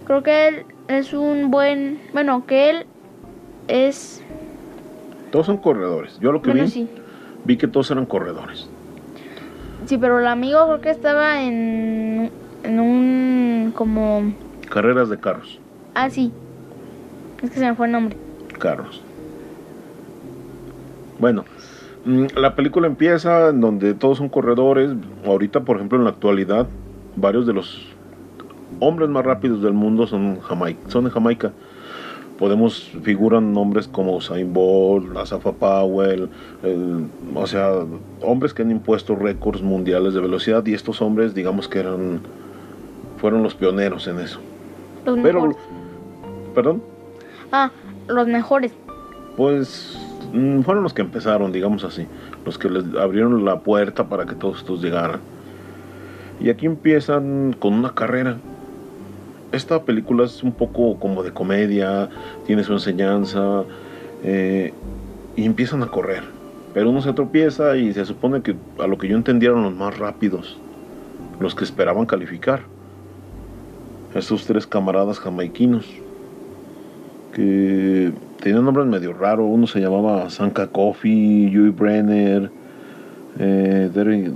creo 0.06 0.24
que 0.24 0.48
él 0.48 0.66
es 0.88 1.14
un 1.14 1.52
buen, 1.52 2.00
bueno, 2.14 2.46
que 2.46 2.70
él 2.70 2.86
es 3.68 4.24
todos 5.32 5.46
son 5.46 5.58
corredores. 5.58 6.18
Yo 6.20 6.32
lo 6.32 6.42
que 6.42 6.52
vi 6.52 6.68
sí 6.68 6.90
vi 7.46 7.58
que 7.58 7.68
todos 7.68 7.90
eran 7.92 8.06
corredores. 8.06 8.70
Sí, 9.86 9.98
pero 9.98 10.20
el 10.20 10.28
amigo 10.28 10.66
creo 10.66 10.82
que 10.82 10.90
estaba 10.92 11.42
en, 11.42 12.30
en 12.64 12.80
un 12.80 13.74
como... 13.76 14.34
Carreras 14.70 15.10
de 15.10 15.18
carros. 15.18 15.60
Ah, 15.96 16.10
sí. 16.10 16.32
Es 17.42 17.50
que 17.50 17.60
se 17.60 17.66
me 17.66 17.76
fue 17.76 17.88
el 17.88 17.94
nombre. 17.94 18.16
Carros. 18.60 19.02
Bueno, 21.20 21.46
mm, 22.06 22.26
la 22.36 22.56
película 22.56 22.88
empieza 22.88 23.50
en 23.50 23.62
donde 23.62 23.94
todos 23.94 24.18
son 24.20 24.30
corredores. 24.30 24.92
Ahorita, 25.26 25.62
por 25.62 25.78
ejemplo, 25.78 25.98
en 25.98 26.04
la 26.04 26.12
actualidad, 26.12 26.68
varios 27.16 27.48
de 27.48 27.54
los 27.54 27.88
hombres 28.80 29.10
más 29.10 29.26
rápidos 29.26 29.62
del 29.62 29.74
mundo 29.74 30.08
son, 30.08 30.40
Jamaica, 30.42 30.80
son 30.90 31.06
de 31.06 31.12
Jamaica 31.12 31.52
podemos 32.40 32.90
figuran 33.04 33.52
nombres 33.52 33.90
como 33.90 34.16
Usain 34.16 34.54
Bolt, 34.54 35.16
Asafa 35.18 35.52
Powell, 35.52 36.30
o 37.36 37.46
sea, 37.46 37.72
hombres 38.22 38.54
que 38.54 38.62
han 38.62 38.72
impuesto 38.72 39.14
récords 39.14 39.62
mundiales 39.62 40.14
de 40.14 40.22
velocidad 40.22 40.66
y 40.66 40.74
estos 40.74 41.02
hombres, 41.02 41.36
digamos 41.36 41.68
que 41.68 41.80
eran 41.80 42.22
fueron 43.18 43.44
los 43.44 43.56
pioneros 43.56 44.08
en 44.08 44.20
eso. 44.20 44.40
Los 45.06 45.20
Pero, 45.20 45.54
perdón. 46.56 46.82
Ah, 47.52 47.72
los 48.08 48.26
mejores. 48.28 48.72
Pues 49.36 50.00
mm, 50.32 50.62
fueron 50.62 50.84
los 50.84 50.94
que 50.94 51.02
empezaron, 51.02 51.52
digamos 51.52 51.84
así, 51.84 52.08
los 52.46 52.58
que 52.58 52.70
les 52.70 52.86
abrieron 52.96 53.44
la 53.44 53.60
puerta 53.60 54.08
para 54.08 54.26
que 54.26 54.36
todos 54.36 54.60
estos 54.60 54.82
llegaran. 54.82 55.20
Y 56.40 56.50
aquí 56.50 56.68
empiezan 56.68 57.54
con 57.60 57.74
una 57.74 57.94
carrera 57.94 58.38
esta 59.52 59.84
película 59.84 60.26
es 60.26 60.44
un 60.44 60.52
poco 60.52 60.98
como 61.00 61.24
de 61.24 61.32
comedia, 61.32 62.10
tiene 62.46 62.64
su 62.64 62.74
enseñanza 62.74 63.64
eh, 64.24 64.74
y 65.36 65.46
empiezan 65.46 65.84
a 65.84 65.88
correr. 65.88 66.24
Pero 66.74 66.90
uno 66.92 67.02
se 67.02 67.14
tropieza 67.14 67.78
y 67.78 67.94
se 67.94 68.06
supone 68.06 68.42
que 68.42 68.56
a 68.78 68.88
lo 68.88 68.98
que 68.98 69.08
yo 69.08 69.16
entendieron 69.18 69.64
los 69.64 69.76
más 69.76 69.98
rápidos, 69.98 70.58
los 71.40 71.56
que 71.56 71.64
esperaban 71.64 72.06
calificar. 72.06 72.62
Estos 74.14 74.46
tres 74.46 74.66
camaradas 74.68 75.20
jamaiquinos 75.20 75.86
que 77.34 78.12
tenían 78.42 78.66
nombres 78.66 78.88
medio 78.88 79.14
raros. 79.14 79.48
Uno 79.50 79.68
se 79.68 79.80
llamaba 79.80 80.30
Sanka 80.30 80.68
Coffee, 80.68 81.50
Yui 81.52 81.70
Brenner, 81.70 82.50
eh, 83.40 83.90
Derry- 83.94 84.34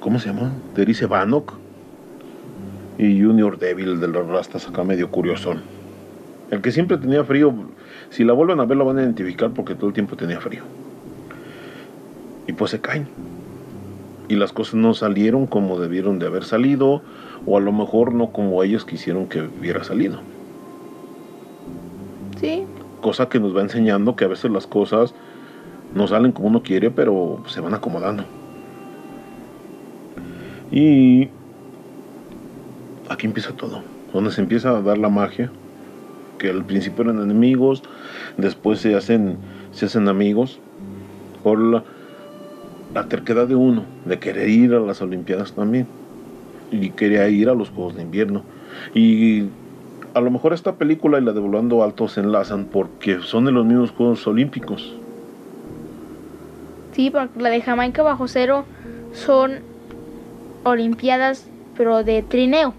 ¿cómo 0.00 0.18
se 0.18 0.28
llama? 0.28 0.52
Derice 0.74 1.06
Bannock 1.06 1.54
y 2.98 3.22
Junior 3.22 3.58
Devil 3.58 4.00
de 4.00 4.08
los 4.08 4.26
Rastas 4.26 4.68
acá 4.68 4.84
medio 4.84 5.10
curioso. 5.10 5.54
El 6.50 6.60
que 6.60 6.70
siempre 6.72 6.96
tenía 6.96 7.24
frío, 7.24 7.52
si 8.10 8.24
la 8.24 8.32
vuelven 8.32 8.60
a 8.60 8.64
ver 8.64 8.76
lo 8.76 8.84
van 8.84 8.98
a 8.98 9.02
identificar 9.02 9.50
porque 9.50 9.74
todo 9.74 9.88
el 9.88 9.92
tiempo 9.92 10.16
tenía 10.16 10.40
frío. 10.40 10.62
Y 12.46 12.52
pues 12.52 12.70
se 12.70 12.80
caen. 12.80 13.08
Y 14.28 14.36
las 14.36 14.52
cosas 14.52 14.74
no 14.74 14.94
salieron 14.94 15.46
como 15.46 15.78
debieron 15.78 16.18
de 16.18 16.26
haber 16.26 16.44
salido, 16.44 17.02
o 17.44 17.56
a 17.56 17.60
lo 17.60 17.72
mejor 17.72 18.14
no 18.14 18.32
como 18.32 18.62
ellos 18.62 18.84
quisieron 18.84 19.26
que 19.26 19.42
hubiera 19.42 19.84
salido. 19.84 20.20
Sí, 22.40 22.64
Cosa 23.00 23.28
que 23.28 23.38
nos 23.38 23.56
va 23.56 23.60
enseñando 23.60 24.16
que 24.16 24.24
a 24.24 24.28
veces 24.28 24.50
las 24.50 24.66
cosas 24.66 25.14
no 25.94 26.08
salen 26.08 26.32
como 26.32 26.48
uno 26.48 26.62
quiere, 26.62 26.90
pero 26.90 27.42
se 27.46 27.60
van 27.60 27.74
acomodando. 27.74 28.24
Y 30.70 31.28
aquí 33.08 33.26
empieza 33.26 33.52
todo, 33.52 33.82
donde 34.12 34.30
se 34.30 34.40
empieza 34.40 34.70
a 34.70 34.82
dar 34.82 34.98
la 34.98 35.08
magia, 35.08 35.50
que 36.38 36.50
al 36.50 36.64
principio 36.64 37.04
eran 37.04 37.20
enemigos, 37.20 37.82
después 38.36 38.80
se 38.80 38.94
hacen, 38.94 39.36
se 39.72 39.86
hacen 39.86 40.08
amigos, 40.08 40.58
por 41.42 41.58
la, 41.58 41.84
la 42.94 43.08
terquedad 43.08 43.46
de 43.46 43.54
uno, 43.54 43.84
de 44.04 44.18
querer 44.18 44.48
ir 44.48 44.74
a 44.74 44.80
las 44.80 45.00
Olimpiadas 45.00 45.52
también, 45.52 45.86
y 46.70 46.90
quería 46.90 47.28
ir 47.28 47.48
a 47.48 47.54
los 47.54 47.70
Juegos 47.70 47.96
de 47.96 48.02
Invierno. 48.02 48.42
Y 48.94 49.44
a 50.14 50.20
lo 50.20 50.30
mejor 50.30 50.52
esta 50.52 50.74
película 50.74 51.18
y 51.18 51.22
la 51.22 51.32
de 51.32 51.40
Volando 51.40 51.82
Alto 51.82 52.08
se 52.08 52.20
enlazan 52.20 52.64
porque 52.64 53.20
son 53.20 53.44
de 53.44 53.52
los 53.52 53.64
mismos 53.64 53.90
Juegos 53.92 54.26
Olímpicos. 54.26 54.94
sí, 56.92 57.10
porque 57.10 57.40
la 57.40 57.50
de 57.50 57.60
Jamaica 57.60 58.02
bajo 58.02 58.26
cero 58.26 58.64
son 59.12 59.60
olimpiadas, 60.64 61.46
pero 61.76 62.02
de 62.02 62.22
trineo. 62.22 62.74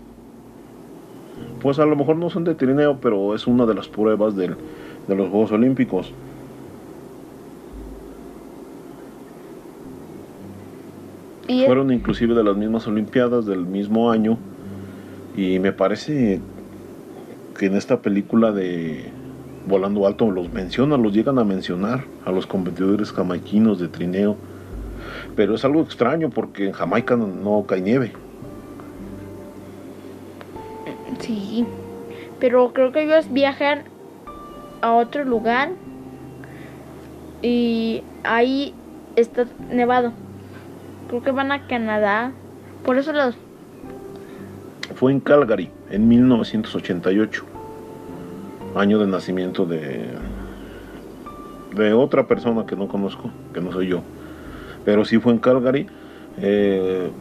Pues 1.67 1.79
a 1.79 1.85
lo 1.85 1.97
mejor 1.97 2.15
no 2.15 2.29
son 2.29 2.45
de 2.45 2.55
trineo, 2.55 2.99
pero 3.01 3.35
es 3.35 3.45
una 3.45 3.65
de 3.65 3.73
las 3.73 3.89
pruebas 3.89 4.37
del- 4.37 4.55
de 5.05 5.15
los 5.17 5.27
Juegos 5.27 5.51
Olímpicos. 5.51 6.13
Y 11.49 11.65
Fueron 11.65 11.91
inclusive 11.91 12.33
de 12.35 12.43
las 12.45 12.55
mismas 12.55 12.87
Olimpiadas 12.87 13.45
del 13.45 13.65
mismo 13.65 14.09
año. 14.11 14.37
Y 15.35 15.59
me 15.59 15.73
parece 15.73 16.39
que 17.59 17.65
en 17.65 17.75
esta 17.75 18.01
película 18.01 18.53
de 18.53 19.11
Volando 19.67 20.07
Alto 20.07 20.31
los 20.31 20.49
mencionan, 20.53 21.03
los 21.03 21.11
llegan 21.11 21.37
a 21.37 21.43
mencionar 21.43 22.05
a 22.23 22.31
los 22.31 22.47
competidores 22.47 23.11
jamaiquinos 23.11 23.77
de 23.77 23.89
trineo. 23.89 24.37
Pero 25.35 25.55
es 25.55 25.65
algo 25.65 25.81
extraño 25.81 26.29
porque 26.29 26.67
en 26.67 26.71
Jamaica 26.71 27.17
no, 27.17 27.27
no 27.27 27.65
cae 27.67 27.81
nieve. 27.81 28.13
Sí, 31.27 31.65
pero 32.39 32.71
creo 32.73 32.91
que 32.91 33.03
ellos 33.03 33.31
viajan 33.31 33.83
a 34.81 34.93
otro 34.93 35.25
lugar 35.25 35.71
y 37.41 38.03
ahí 38.23 38.73
está 39.15 39.45
nevado. 39.69 40.13
Creo 41.09 41.21
que 41.21 41.31
van 41.31 41.51
a 41.51 41.67
Canadá. 41.67 42.31
Por 42.83 42.97
eso 42.97 43.11
los... 43.13 43.35
Fue 44.95 45.11
en 45.11 45.19
Calgary 45.19 45.69
en 45.89 46.07
1988, 46.07 47.45
año 48.75 48.99
de 48.99 49.07
nacimiento 49.07 49.65
de, 49.65 50.07
de 51.75 51.93
otra 51.93 52.25
persona 52.27 52.65
que 52.65 52.75
no 52.75 52.87
conozco, 52.87 53.29
que 53.53 53.61
no 53.61 53.71
soy 53.71 53.87
yo. 53.87 54.01
Pero 54.85 55.05
sí 55.05 55.19
fue 55.19 55.33
en 55.33 55.39
Calgary. 55.39 55.87
eh, 56.37 57.11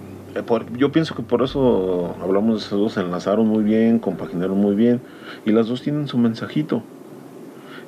por- 0.43 0.77
yo 0.77 0.93
pienso 0.93 1.15
que 1.15 1.23
por 1.23 1.43
eso 1.43 2.17
hablamos 2.21 2.61
de 2.61 2.67
esos 2.67 2.79
dos, 2.81 2.93
se 2.95 3.01
enlazaron 3.01 3.47
muy 3.47 3.65
bien, 3.65 3.99
compaginaron 3.99 4.59
muy 4.59 4.75
bien, 4.75 5.03
y 5.45 5.53
las 5.53 5.69
dos 5.69 5.83
tienen 5.83 6.09
su 6.09 6.19
mensajito. 6.19 6.83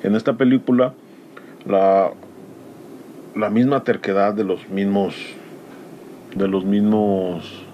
En 0.03 0.15
esta 0.15 0.33
película, 0.37 0.93
la, 1.65 2.11
la 3.35 3.49
misma 3.49 3.83
terquedad 3.83 4.33
de 4.33 4.43
los 4.43 4.69
mismos, 4.69 5.15
de 6.35 6.47
los 6.47 6.65
mismos 6.65 7.65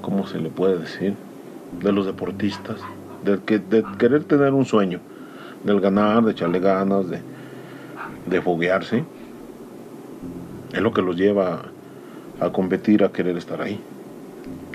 ¿cómo 0.00 0.26
se 0.26 0.38
le 0.40 0.50
puede 0.50 0.78
decir? 0.78 1.16
De 1.80 1.92
los 1.92 2.06
deportistas, 2.06 2.80
de 3.24 3.38
querer 3.98 4.24
tener 4.24 4.52
un 4.52 4.64
sueño, 4.64 5.00
del 5.64 5.80
ganar, 5.80 6.24
de 6.24 6.32
echarle 6.32 6.58
ganas, 6.58 7.08
de, 7.08 7.22
de 8.26 8.42
foguearse, 8.42 9.04
es 10.72 10.80
lo 10.80 10.92
que 10.92 11.02
los 11.02 11.16
lleva 11.16 11.69
a, 12.40 12.50
competir, 12.50 13.04
a 13.04 13.12
querer 13.12 13.36
estar 13.36 13.60
ahí. 13.60 13.80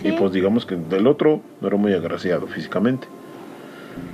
Y 0.03 0.11
pues 0.11 0.31
digamos 0.33 0.65
que 0.65 0.75
del 0.75 1.07
otro 1.07 1.41
no 1.61 1.67
era 1.67 1.77
muy 1.77 1.93
agraciado 1.93 2.47
físicamente. 2.47 3.07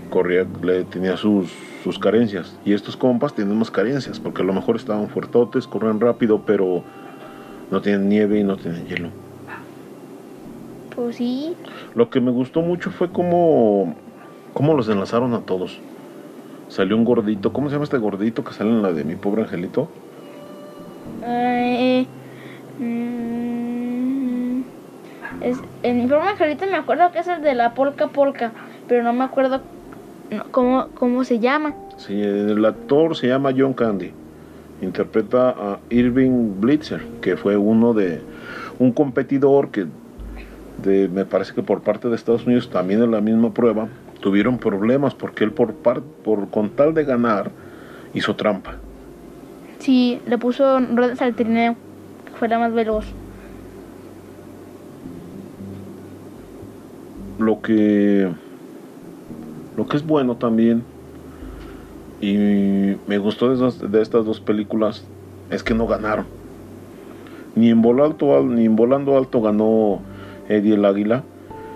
Corría, 0.10 0.46
le 0.62 0.84
tenía 0.84 1.18
sus, 1.18 1.52
sus 1.84 2.00
carencias. 2.00 2.56
Y 2.66 2.74
estos 2.74 2.96
compas 2.96 3.34
tienen 3.34 3.58
más 3.58 3.72
carencias, 3.72 4.20
porque 4.20 4.42
a 4.42 4.46
lo 4.46 4.54
mejor 4.54 4.76
estaban 4.76 5.10
fuertotes, 5.10 5.68
corren 5.68 6.00
rápido, 6.00 6.44
pero 6.46 6.84
no 7.72 7.82
tienen 7.82 8.10
nieve 8.10 8.40
y 8.40 8.44
no 8.44 8.58
tienen 8.58 8.86
hielo. 8.86 9.10
Pues 10.96 11.16
sí, 11.16 11.56
Lo 11.96 12.10
que 12.10 12.20
me 12.20 12.32
gustó 12.32 12.62
mucho 12.62 12.92
fue 12.92 13.10
cómo, 13.10 13.96
cómo 14.54 14.76
los 14.76 14.90
enlazaron 14.90 15.34
a 15.34 15.42
todos. 15.42 15.80
Salió 16.68 16.96
un 16.96 17.06
gordito, 17.06 17.52
¿cómo 17.52 17.70
se 17.70 17.76
llama 17.76 17.86
este 17.86 17.98
gordito 17.98 18.44
que 18.44 18.54
sale 18.54 18.70
en 18.70 18.82
la 18.82 18.92
de 18.92 19.04
mi 19.04 19.16
pobre 19.16 19.42
angelito? 19.44 19.90
Eh, 21.24 22.06
mm, 22.80 23.31
es, 25.42 25.58
en 25.84 25.98
mi 25.98 26.08
forma 26.08 26.30
angelita 26.32 26.66
me 26.66 26.76
acuerdo 26.78 27.12
que 27.12 27.20
es 27.20 27.28
el 27.28 27.42
de 27.42 27.54
la 27.56 27.74
polka 27.74 28.08
polka, 28.08 28.52
pero 28.88 29.04
no 29.04 29.14
me 29.14 29.24
acuerdo 29.24 29.62
cómo, 30.52 30.88
cómo 30.94 31.24
se 31.24 31.40
llama. 31.40 31.74
Sí, 31.98 32.22
el 32.22 32.64
actor 32.66 33.16
se 33.16 33.28
llama 33.28 33.52
John 33.56 33.74
Candy. 33.74 34.12
Interpreta 34.82 35.50
a 35.50 35.80
Irving 35.90 36.60
Blitzer, 36.60 37.02
que 37.22 37.38
fue 37.38 37.56
uno 37.58 37.94
de 37.94 38.20
un 38.80 38.92
competidor 38.92 39.70
que 39.70 39.86
de, 40.84 41.08
me 41.08 41.26
parece 41.26 41.54
que 41.54 41.62
por 41.62 41.82
parte 41.82 42.10
de 42.10 42.16
Estados 42.16 42.48
Unidos 42.48 42.70
también 42.72 43.04
en 43.04 43.12
la 43.12 43.22
misma 43.22 43.54
prueba 43.54 43.88
tuvieron 44.22 44.58
problemas 44.58 45.14
porque 45.14 45.44
él 45.44 45.52
por, 45.52 45.74
par- 45.74 46.02
por 46.02 46.50
con 46.50 46.70
tal 46.72 46.96
de 46.96 47.04
ganar 47.04 47.52
hizo 48.16 48.36
trampa. 48.36 48.76
Sí, 49.78 50.20
le 50.26 50.38
puso 50.40 50.80
ruedas 50.80 51.22
al 51.22 51.36
trineo, 51.36 51.76
que 52.26 52.32
fuera 52.32 52.58
más 52.58 52.74
veloz. 52.74 53.06
Lo 57.42 57.62
que 57.62 58.30
lo 59.78 59.88
que 59.88 59.98
es 59.98 60.06
bueno 60.06 60.36
también. 60.36 60.84
Y 62.22 62.36
me 63.08 63.18
gustó 63.18 63.50
de, 63.50 63.56
esas- 63.56 63.92
de 63.92 64.02
estas 64.02 64.26
dos 64.26 64.40
películas 64.40 65.04
es 65.50 65.64
que 65.64 65.74
no 65.74 65.88
ganaron. 65.88 66.26
Ni 67.56 67.70
en 67.70 67.82
volando 67.82 68.06
alto 68.06 68.44
ni 68.44 68.66
en 68.66 68.76
volando 68.76 69.18
alto 69.18 69.42
ganó 69.42 70.00
Eddie 70.48 70.76
el 70.76 70.86
Águila 70.86 71.24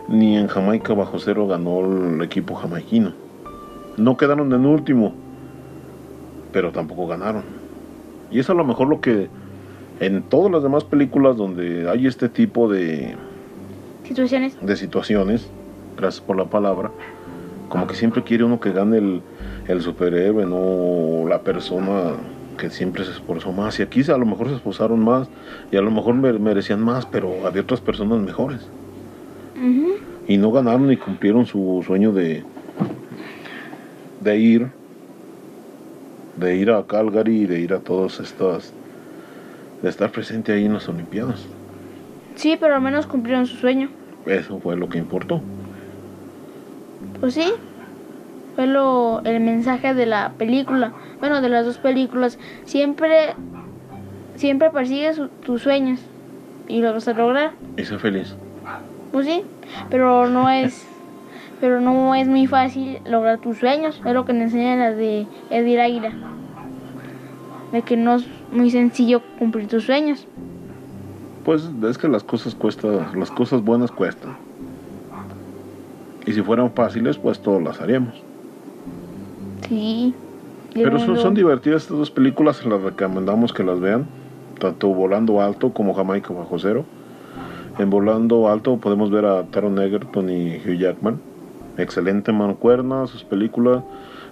ni 0.08 0.38
en 0.38 0.48
Jamaica 0.48 0.94
bajo 0.94 1.18
cero 1.20 1.48
ganó 1.48 1.80
el 1.82 2.22
equipo 2.22 2.56
jamaiquino. 2.56 3.12
No 3.98 4.18
quedaron 4.18 4.54
en 4.54 4.66
último 4.66 5.14
pero 6.54 6.72
tampoco 6.72 7.06
ganaron. 7.08 7.44
Y 8.32 8.40
es 8.40 8.50
a 8.50 8.54
lo 8.54 8.64
mejor 8.64 8.88
lo 8.88 9.02
que 9.02 9.28
en 10.00 10.24
todas 10.24 10.50
las 10.50 10.64
demás 10.64 10.86
películas 10.86 11.36
donde 11.36 11.90
hay 11.90 12.08
este 12.08 12.30
tipo 12.30 12.70
de 12.70 13.16
Situaciones. 14.08 14.58
de 14.62 14.76
situaciones, 14.76 15.48
gracias 15.98 16.24
por 16.24 16.38
la 16.38 16.46
palabra, 16.46 16.92
como 17.70 17.88
que 17.88 17.96
siempre 17.96 18.24
quiere 18.24 18.44
uno 18.44 18.60
que 18.60 18.72
gane 18.72 18.98
el, 18.98 19.22
el 19.68 19.82
superhéroe, 19.82 20.46
no 20.46 21.28
la 21.28 21.42
persona 21.42 22.14
que 22.58 22.70
siempre 22.70 23.04
se 23.04 23.12
esforzó 23.12 23.52
más. 23.52 23.80
Y 23.80 23.84
aquí 23.84 24.02
a 24.10 24.18
lo 24.18 24.26
mejor 24.26 24.48
se 24.50 24.56
esforzaron 24.56 25.00
más 25.04 25.28
y 25.72 25.76
a 25.78 25.82
lo 25.82 25.92
mejor 25.92 26.16
mere- 26.16 26.40
merecían 26.40 26.82
más, 26.82 27.06
pero 27.06 27.46
había 27.46 27.64
otras 27.64 27.82
personas 27.82 28.20
mejores. 28.20 28.62
Y 30.28 30.38
no 30.38 30.52
ganaron 30.52 30.92
y 30.92 30.98
cumplieron 30.98 31.46
su 31.46 31.84
sueño 31.86 32.12
de, 32.12 32.44
de 34.22 34.38
ir, 34.38 34.68
de 36.38 36.56
ir 36.56 36.72
a 36.72 36.84
Calgary 36.86 37.42
y 37.42 37.46
de 37.46 37.60
ir 37.60 37.74
a 37.74 37.80
todas 37.80 38.20
estas, 38.20 38.72
de 39.82 39.90
estar 39.90 40.12
presente 40.12 40.52
ahí 40.54 40.66
en 40.66 40.74
las 40.74 40.88
Olimpiadas. 40.88 41.46
Sí, 42.36 42.58
pero 42.60 42.76
al 42.76 42.82
menos 42.82 43.08
cumplieron 43.08 43.46
su 43.48 43.56
sueño. 43.58 43.90
Eso 44.26 44.60
fue 44.60 44.76
lo 44.76 44.90
que 44.90 44.98
importó. 44.98 45.42
Pues 47.20 47.34
sí, 47.34 47.54
fue 48.56 48.68
lo, 48.68 49.22
el 49.24 49.40
mensaje 49.40 49.94
de 49.94 50.06
la 50.06 50.34
película. 50.38 50.94
Bueno, 51.20 51.42
de 51.42 51.50
las 51.50 51.66
dos 51.66 51.78
películas. 51.78 52.38
Siempre, 52.66 53.34
siempre 54.36 54.70
persigues 54.70 55.22
tus 55.46 55.62
sueños 55.62 56.00
y 56.68 56.82
lo 56.82 56.94
vas 56.94 57.08
a 57.08 57.14
lograr. 57.14 57.52
Y 57.78 57.84
feliz. 57.84 58.36
Pues 59.12 59.28
sí, 59.28 59.44
pero 59.90 60.28
no 60.28 60.50
es, 60.50 60.88
pero 61.62 61.80
no 61.80 62.16
es 62.16 62.28
muy 62.28 62.48
fácil 62.48 63.00
lograr 63.06 63.40
tus 63.40 63.58
sueños. 63.58 64.02
Es 64.06 64.14
lo 64.14 64.26
que 64.26 64.34
nos 64.34 64.44
enseña 64.44 64.76
la 64.76 64.92
de 64.92 65.28
Edir 65.50 65.80
Águila. 65.80 66.12
De 67.72 67.82
que 67.82 67.98
no 67.98 68.16
es 68.16 68.26
muy 68.52 68.70
sencillo 68.70 69.22
cumplir 69.38 69.68
tus 69.68 69.86
sueños. 69.86 70.28
Pues 71.46 71.70
es 71.88 71.98
que 72.00 72.08
las 72.08 72.24
cosas 72.24 72.56
cuestan, 72.56 73.08
las 73.20 73.30
cosas 73.30 73.64
buenas 73.64 73.92
cuestan. 73.92 74.36
Y 76.26 76.34
si 76.34 76.42
fueran 76.42 76.72
fáciles, 76.72 77.20
pues 77.20 77.40
todos 77.40 77.62
las 77.62 77.80
haríamos. 77.80 78.16
Sí. 79.70 80.16
Pero 80.74 80.98
son, 81.00 81.18
son 81.18 81.36
divertidas 81.36 81.84
estas 81.84 81.98
dos 81.98 82.10
películas, 82.12 82.66
las 82.66 82.82
recomendamos 82.82 83.54
que 83.54 83.64
las 83.64 83.80
vean. 83.80 84.08
Tanto 84.60 84.88
Volando 84.88 85.40
Alto 85.40 85.72
como 85.72 85.94
Jamaica 85.94 86.34
Bajo 86.34 86.58
Cero. 86.58 86.84
En 87.78 87.92
Volando 87.92 88.50
Alto 88.50 88.78
podemos 88.78 89.12
ver 89.12 89.26
a 89.26 89.44
Taron 89.44 89.80
Egerton 89.80 90.30
y 90.30 90.58
Hugh 90.58 90.80
Jackman. 90.80 91.20
Excelente 91.78 92.32
mancuerna, 92.32 93.06
sus 93.06 93.24
películas. 93.24 93.84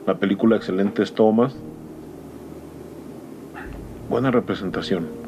La 0.08 0.16
película 0.16 0.56
excelentes 0.56 1.14
tomas. 1.14 1.56
Buena 4.10 4.32
representación. 4.32 5.23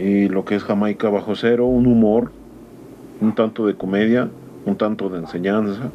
Y 0.00 0.30
lo 0.30 0.46
que 0.46 0.54
es 0.54 0.64
Jamaica 0.64 1.10
Bajo 1.10 1.36
Cero, 1.36 1.66
un 1.66 1.86
humor, 1.86 2.32
un 3.20 3.34
tanto 3.34 3.66
de 3.66 3.74
comedia, 3.74 4.30
un 4.64 4.76
tanto 4.76 5.10
de 5.10 5.18
enseñanza. 5.18 5.90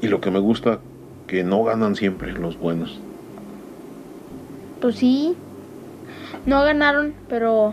Y 0.00 0.08
lo 0.08 0.20
que 0.20 0.32
me 0.32 0.40
gusta, 0.40 0.80
que 1.28 1.44
no 1.44 1.62
ganan 1.62 1.94
siempre 1.94 2.32
los 2.32 2.58
buenos. 2.58 2.98
Pues 4.80 4.96
sí. 4.96 5.36
No 6.44 6.64
ganaron, 6.64 7.14
pero. 7.28 7.72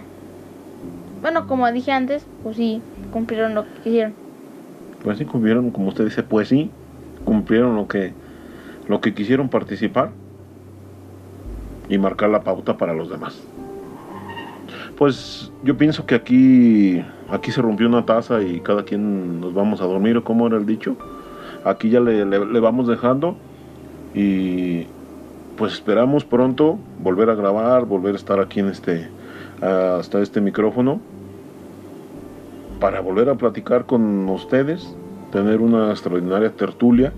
Bueno, 1.23 1.47
como 1.47 1.71
dije 1.71 1.91
antes, 1.91 2.23
pues 2.43 2.55
sí, 2.55 2.81
cumplieron 3.11 3.55
lo 3.55 3.63
que 3.63 3.81
quisieron. 3.83 4.13
Pues 5.03 5.17
sí 5.17 5.25
cumplieron, 5.25 5.71
como 5.71 5.89
usted 5.89 6.05
dice, 6.05 6.21
pues 6.21 6.49
sí, 6.49 6.69
cumplieron 7.25 7.75
lo 7.75 7.87
que, 7.87 8.13
lo 8.87 9.01
que 9.01 9.15
quisieron 9.15 9.49
participar 9.49 10.11
y 11.89 11.97
marcar 11.97 12.29
la 12.29 12.43
pauta 12.43 12.77
para 12.77 12.93
los 12.93 13.09
demás. 13.09 13.48
Pues 14.99 15.49
yo 15.63 15.77
pienso 15.77 16.05
que 16.05 16.13
aquí, 16.13 17.01
aquí 17.29 17.53
se 17.53 17.61
rompió 17.61 17.87
una 17.87 18.05
taza 18.05 18.41
y 18.41 18.59
cada 18.59 18.83
quien 18.83 19.39
nos 19.39 19.53
vamos 19.53 19.79
a 19.79 19.85
dormir, 19.85 20.17
o 20.17 20.25
como 20.25 20.45
era 20.45 20.57
el 20.57 20.65
dicho. 20.65 20.97
Aquí 21.63 21.89
ya 21.89 22.01
le, 22.01 22.25
le- 22.25 22.59
vamos 22.59 22.85
dejando 22.85 23.37
y 24.13 24.87
pues 25.55 25.71
esperamos 25.71 26.25
pronto 26.25 26.79
volver 26.97 27.29
a 27.29 27.35
grabar, 27.35 27.85
volver 27.85 28.15
a 28.15 28.17
estar 28.17 28.41
aquí 28.41 28.59
en 28.59 28.67
este, 28.67 29.07
hasta 29.61 30.21
este 30.21 30.41
micrófono 30.41 30.99
para 32.81 32.99
volver 32.99 33.29
a 33.29 33.35
platicar 33.35 33.85
con 33.85 34.27
ustedes, 34.27 34.85
tener 35.31 35.61
una 35.61 35.91
extraordinaria 35.91 36.49
tertulia 36.49 37.13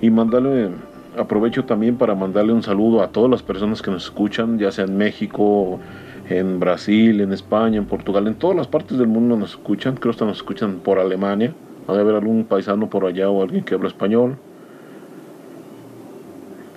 y 0.00 0.08
mandarle, 0.08 0.70
aprovecho 1.18 1.66
también 1.66 1.98
para 1.98 2.14
mandarle 2.14 2.54
un 2.54 2.62
saludo 2.62 3.02
a 3.02 3.08
todas 3.08 3.30
las 3.30 3.42
personas 3.42 3.82
que 3.82 3.90
nos 3.90 4.04
escuchan, 4.04 4.58
ya 4.58 4.70
sea 4.70 4.86
en 4.86 4.96
México, 4.96 5.78
en 6.28 6.60
Brasil, 6.60 7.20
en 7.20 7.32
España, 7.32 7.78
en 7.78 7.86
Portugal, 7.86 8.26
en 8.26 8.34
todas 8.36 8.56
las 8.56 8.68
partes 8.68 8.98
del 8.98 9.08
mundo 9.08 9.36
nos 9.36 9.50
escuchan, 9.52 9.94
creo 9.94 10.12
que 10.12 10.16
hasta 10.16 10.24
nos 10.26 10.36
escuchan 10.38 10.80
por 10.80 10.98
Alemania, 10.98 11.54
ha 11.86 11.92
de 11.94 12.00
haber 12.00 12.14
algún 12.16 12.44
paisano 12.46 12.88
por 12.90 13.04
allá 13.06 13.30
o 13.30 13.42
alguien 13.42 13.64
que 13.64 13.74
habla 13.74 13.88
español. 13.88 14.36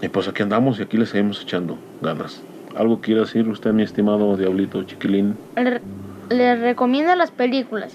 Y 0.01 0.07
pues 0.09 0.27
aquí 0.27 0.41
andamos 0.43 0.79
y 0.79 0.83
aquí 0.83 0.97
le 0.97 1.05
seguimos 1.05 1.41
echando 1.41 1.77
ganas. 2.01 2.43
¿Algo 2.75 3.01
quiere 3.01 3.21
decir 3.21 3.47
usted, 3.47 3.73
mi 3.73 3.83
estimado 3.83 4.35
Diablito 4.37 4.81
Chiquilín? 4.83 5.35
Le- 5.55 5.81
Les 6.29 6.59
recomiendo 6.59 7.13
las 7.15 7.31
películas. 7.31 7.93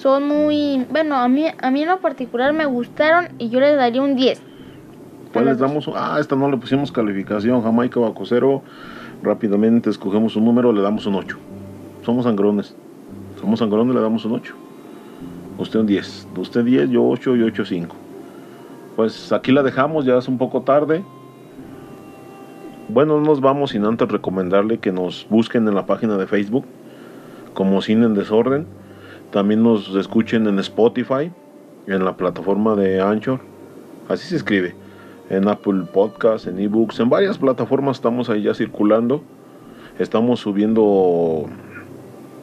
Son 0.00 0.24
muy. 0.26 0.84
Bueno, 0.90 1.16
a 1.16 1.28
mí, 1.28 1.46
a 1.60 1.70
mí 1.70 1.82
en 1.82 1.88
lo 1.88 2.00
particular 2.00 2.52
me 2.52 2.66
gustaron 2.66 3.28
y 3.38 3.48
yo 3.48 3.60
les 3.60 3.76
daría 3.76 4.02
un 4.02 4.16
10. 4.16 4.42
Pues 5.32 5.44
les 5.44 5.58
damos, 5.58 5.88
ah, 5.94 6.16
esta 6.20 6.36
no 6.36 6.50
le 6.50 6.56
pusimos 6.56 6.90
calificación, 6.92 7.62
Jamaica 7.62 8.00
bajo 8.00 8.24
cero. 8.24 8.62
Rápidamente 9.22 9.90
escogemos 9.90 10.36
un 10.36 10.44
número, 10.44 10.72
le 10.72 10.80
damos 10.80 11.06
un 11.06 11.16
8. 11.16 11.36
Somos 12.02 12.24
sangrones. 12.24 12.74
Somos 13.40 13.58
sangrones, 13.58 13.94
le 13.94 14.00
damos 14.00 14.24
un 14.24 14.32
8. 14.32 14.54
Usted 15.58 15.80
un 15.80 15.86
10. 15.86 16.28
Usted 16.36 16.64
10, 16.64 16.90
yo 16.90 17.06
8 17.06 17.36
y 17.36 17.42
8 17.42 17.64
5. 17.64 17.96
Pues 18.96 19.32
aquí 19.32 19.52
la 19.52 19.62
dejamos, 19.62 20.04
ya 20.04 20.18
es 20.18 20.28
un 20.28 20.38
poco 20.38 20.62
tarde. 20.62 21.04
Bueno, 22.88 23.18
no 23.18 23.26
nos 23.26 23.40
vamos 23.40 23.70
sin 23.70 23.84
antes 23.84 24.08
recomendarle 24.08 24.78
que 24.78 24.92
nos 24.92 25.26
busquen 25.28 25.68
en 25.68 25.74
la 25.74 25.84
página 25.84 26.16
de 26.16 26.26
Facebook 26.26 26.64
como 27.54 27.82
Cine 27.82 28.06
en 28.06 28.14
Desorden. 28.14 28.66
También 29.30 29.62
nos 29.62 29.94
escuchen 29.94 30.46
en 30.46 30.58
Spotify, 30.60 31.30
en 31.86 32.04
la 32.04 32.16
plataforma 32.16 32.74
de 32.76 33.00
Anchor. 33.00 33.40
Así 34.08 34.26
se 34.28 34.36
escribe. 34.36 34.74
En 35.30 35.48
Apple 35.48 35.84
Podcasts, 35.92 36.46
en 36.46 36.58
eBooks, 36.58 37.00
en 37.00 37.10
varias 37.10 37.38
plataformas 37.38 37.98
estamos 37.98 38.30
ahí 38.30 38.42
ya 38.42 38.54
circulando. 38.54 39.22
Estamos 39.98 40.40
subiendo 40.40 41.46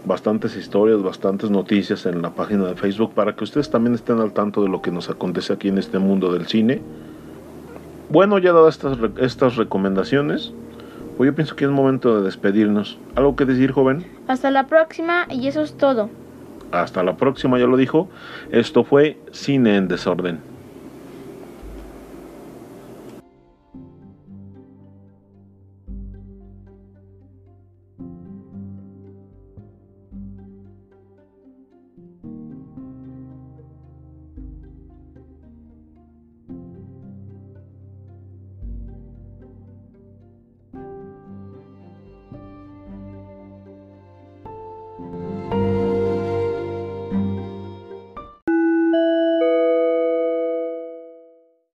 bastantes 0.06 0.56
historias, 0.56 1.02
bastantes 1.02 1.50
noticias 1.50 2.06
en 2.06 2.22
la 2.22 2.30
página 2.32 2.66
de 2.66 2.76
Facebook 2.76 3.14
para 3.14 3.36
que 3.36 3.44
ustedes 3.44 3.70
también 3.70 3.96
estén 3.96 4.20
al 4.20 4.34
tanto 4.34 4.62
de 4.62 4.70
lo 4.70 4.82
que 4.82 4.92
nos 4.92 5.10
acontece 5.10 5.54
aquí 5.54 5.70
en 5.70 5.78
este 5.78 6.00
mundo 6.00 6.32
del 6.32 6.46
cine. 6.46 6.82
Bueno, 8.10 8.38
ya 8.38 8.54
dadas 8.54 8.76
estas, 8.76 8.98
estas 9.20 9.56
recomendaciones, 9.56 10.54
pues 11.18 11.28
yo 11.28 11.36
pienso 11.36 11.56
que 11.56 11.66
es 11.66 11.72
momento 11.72 12.18
de 12.18 12.24
despedirnos. 12.24 13.00
¿Algo 13.16 13.36
que 13.36 13.46
decir, 13.46 13.72
joven? 13.72 14.06
Hasta 14.28 14.52
la 14.52 14.68
próxima 14.68 15.26
y 15.32 15.48
eso 15.48 15.62
es 15.62 15.76
todo. 15.76 16.10
Hasta 16.72 17.04
la 17.04 17.16
próxima, 17.18 17.58
ya 17.58 17.66
lo 17.66 17.78
dijo. 17.78 18.10
Esto 18.52 18.84
fue 18.84 19.18
Cine 19.32 19.78
en 19.78 19.88
Desorden. 19.88 20.55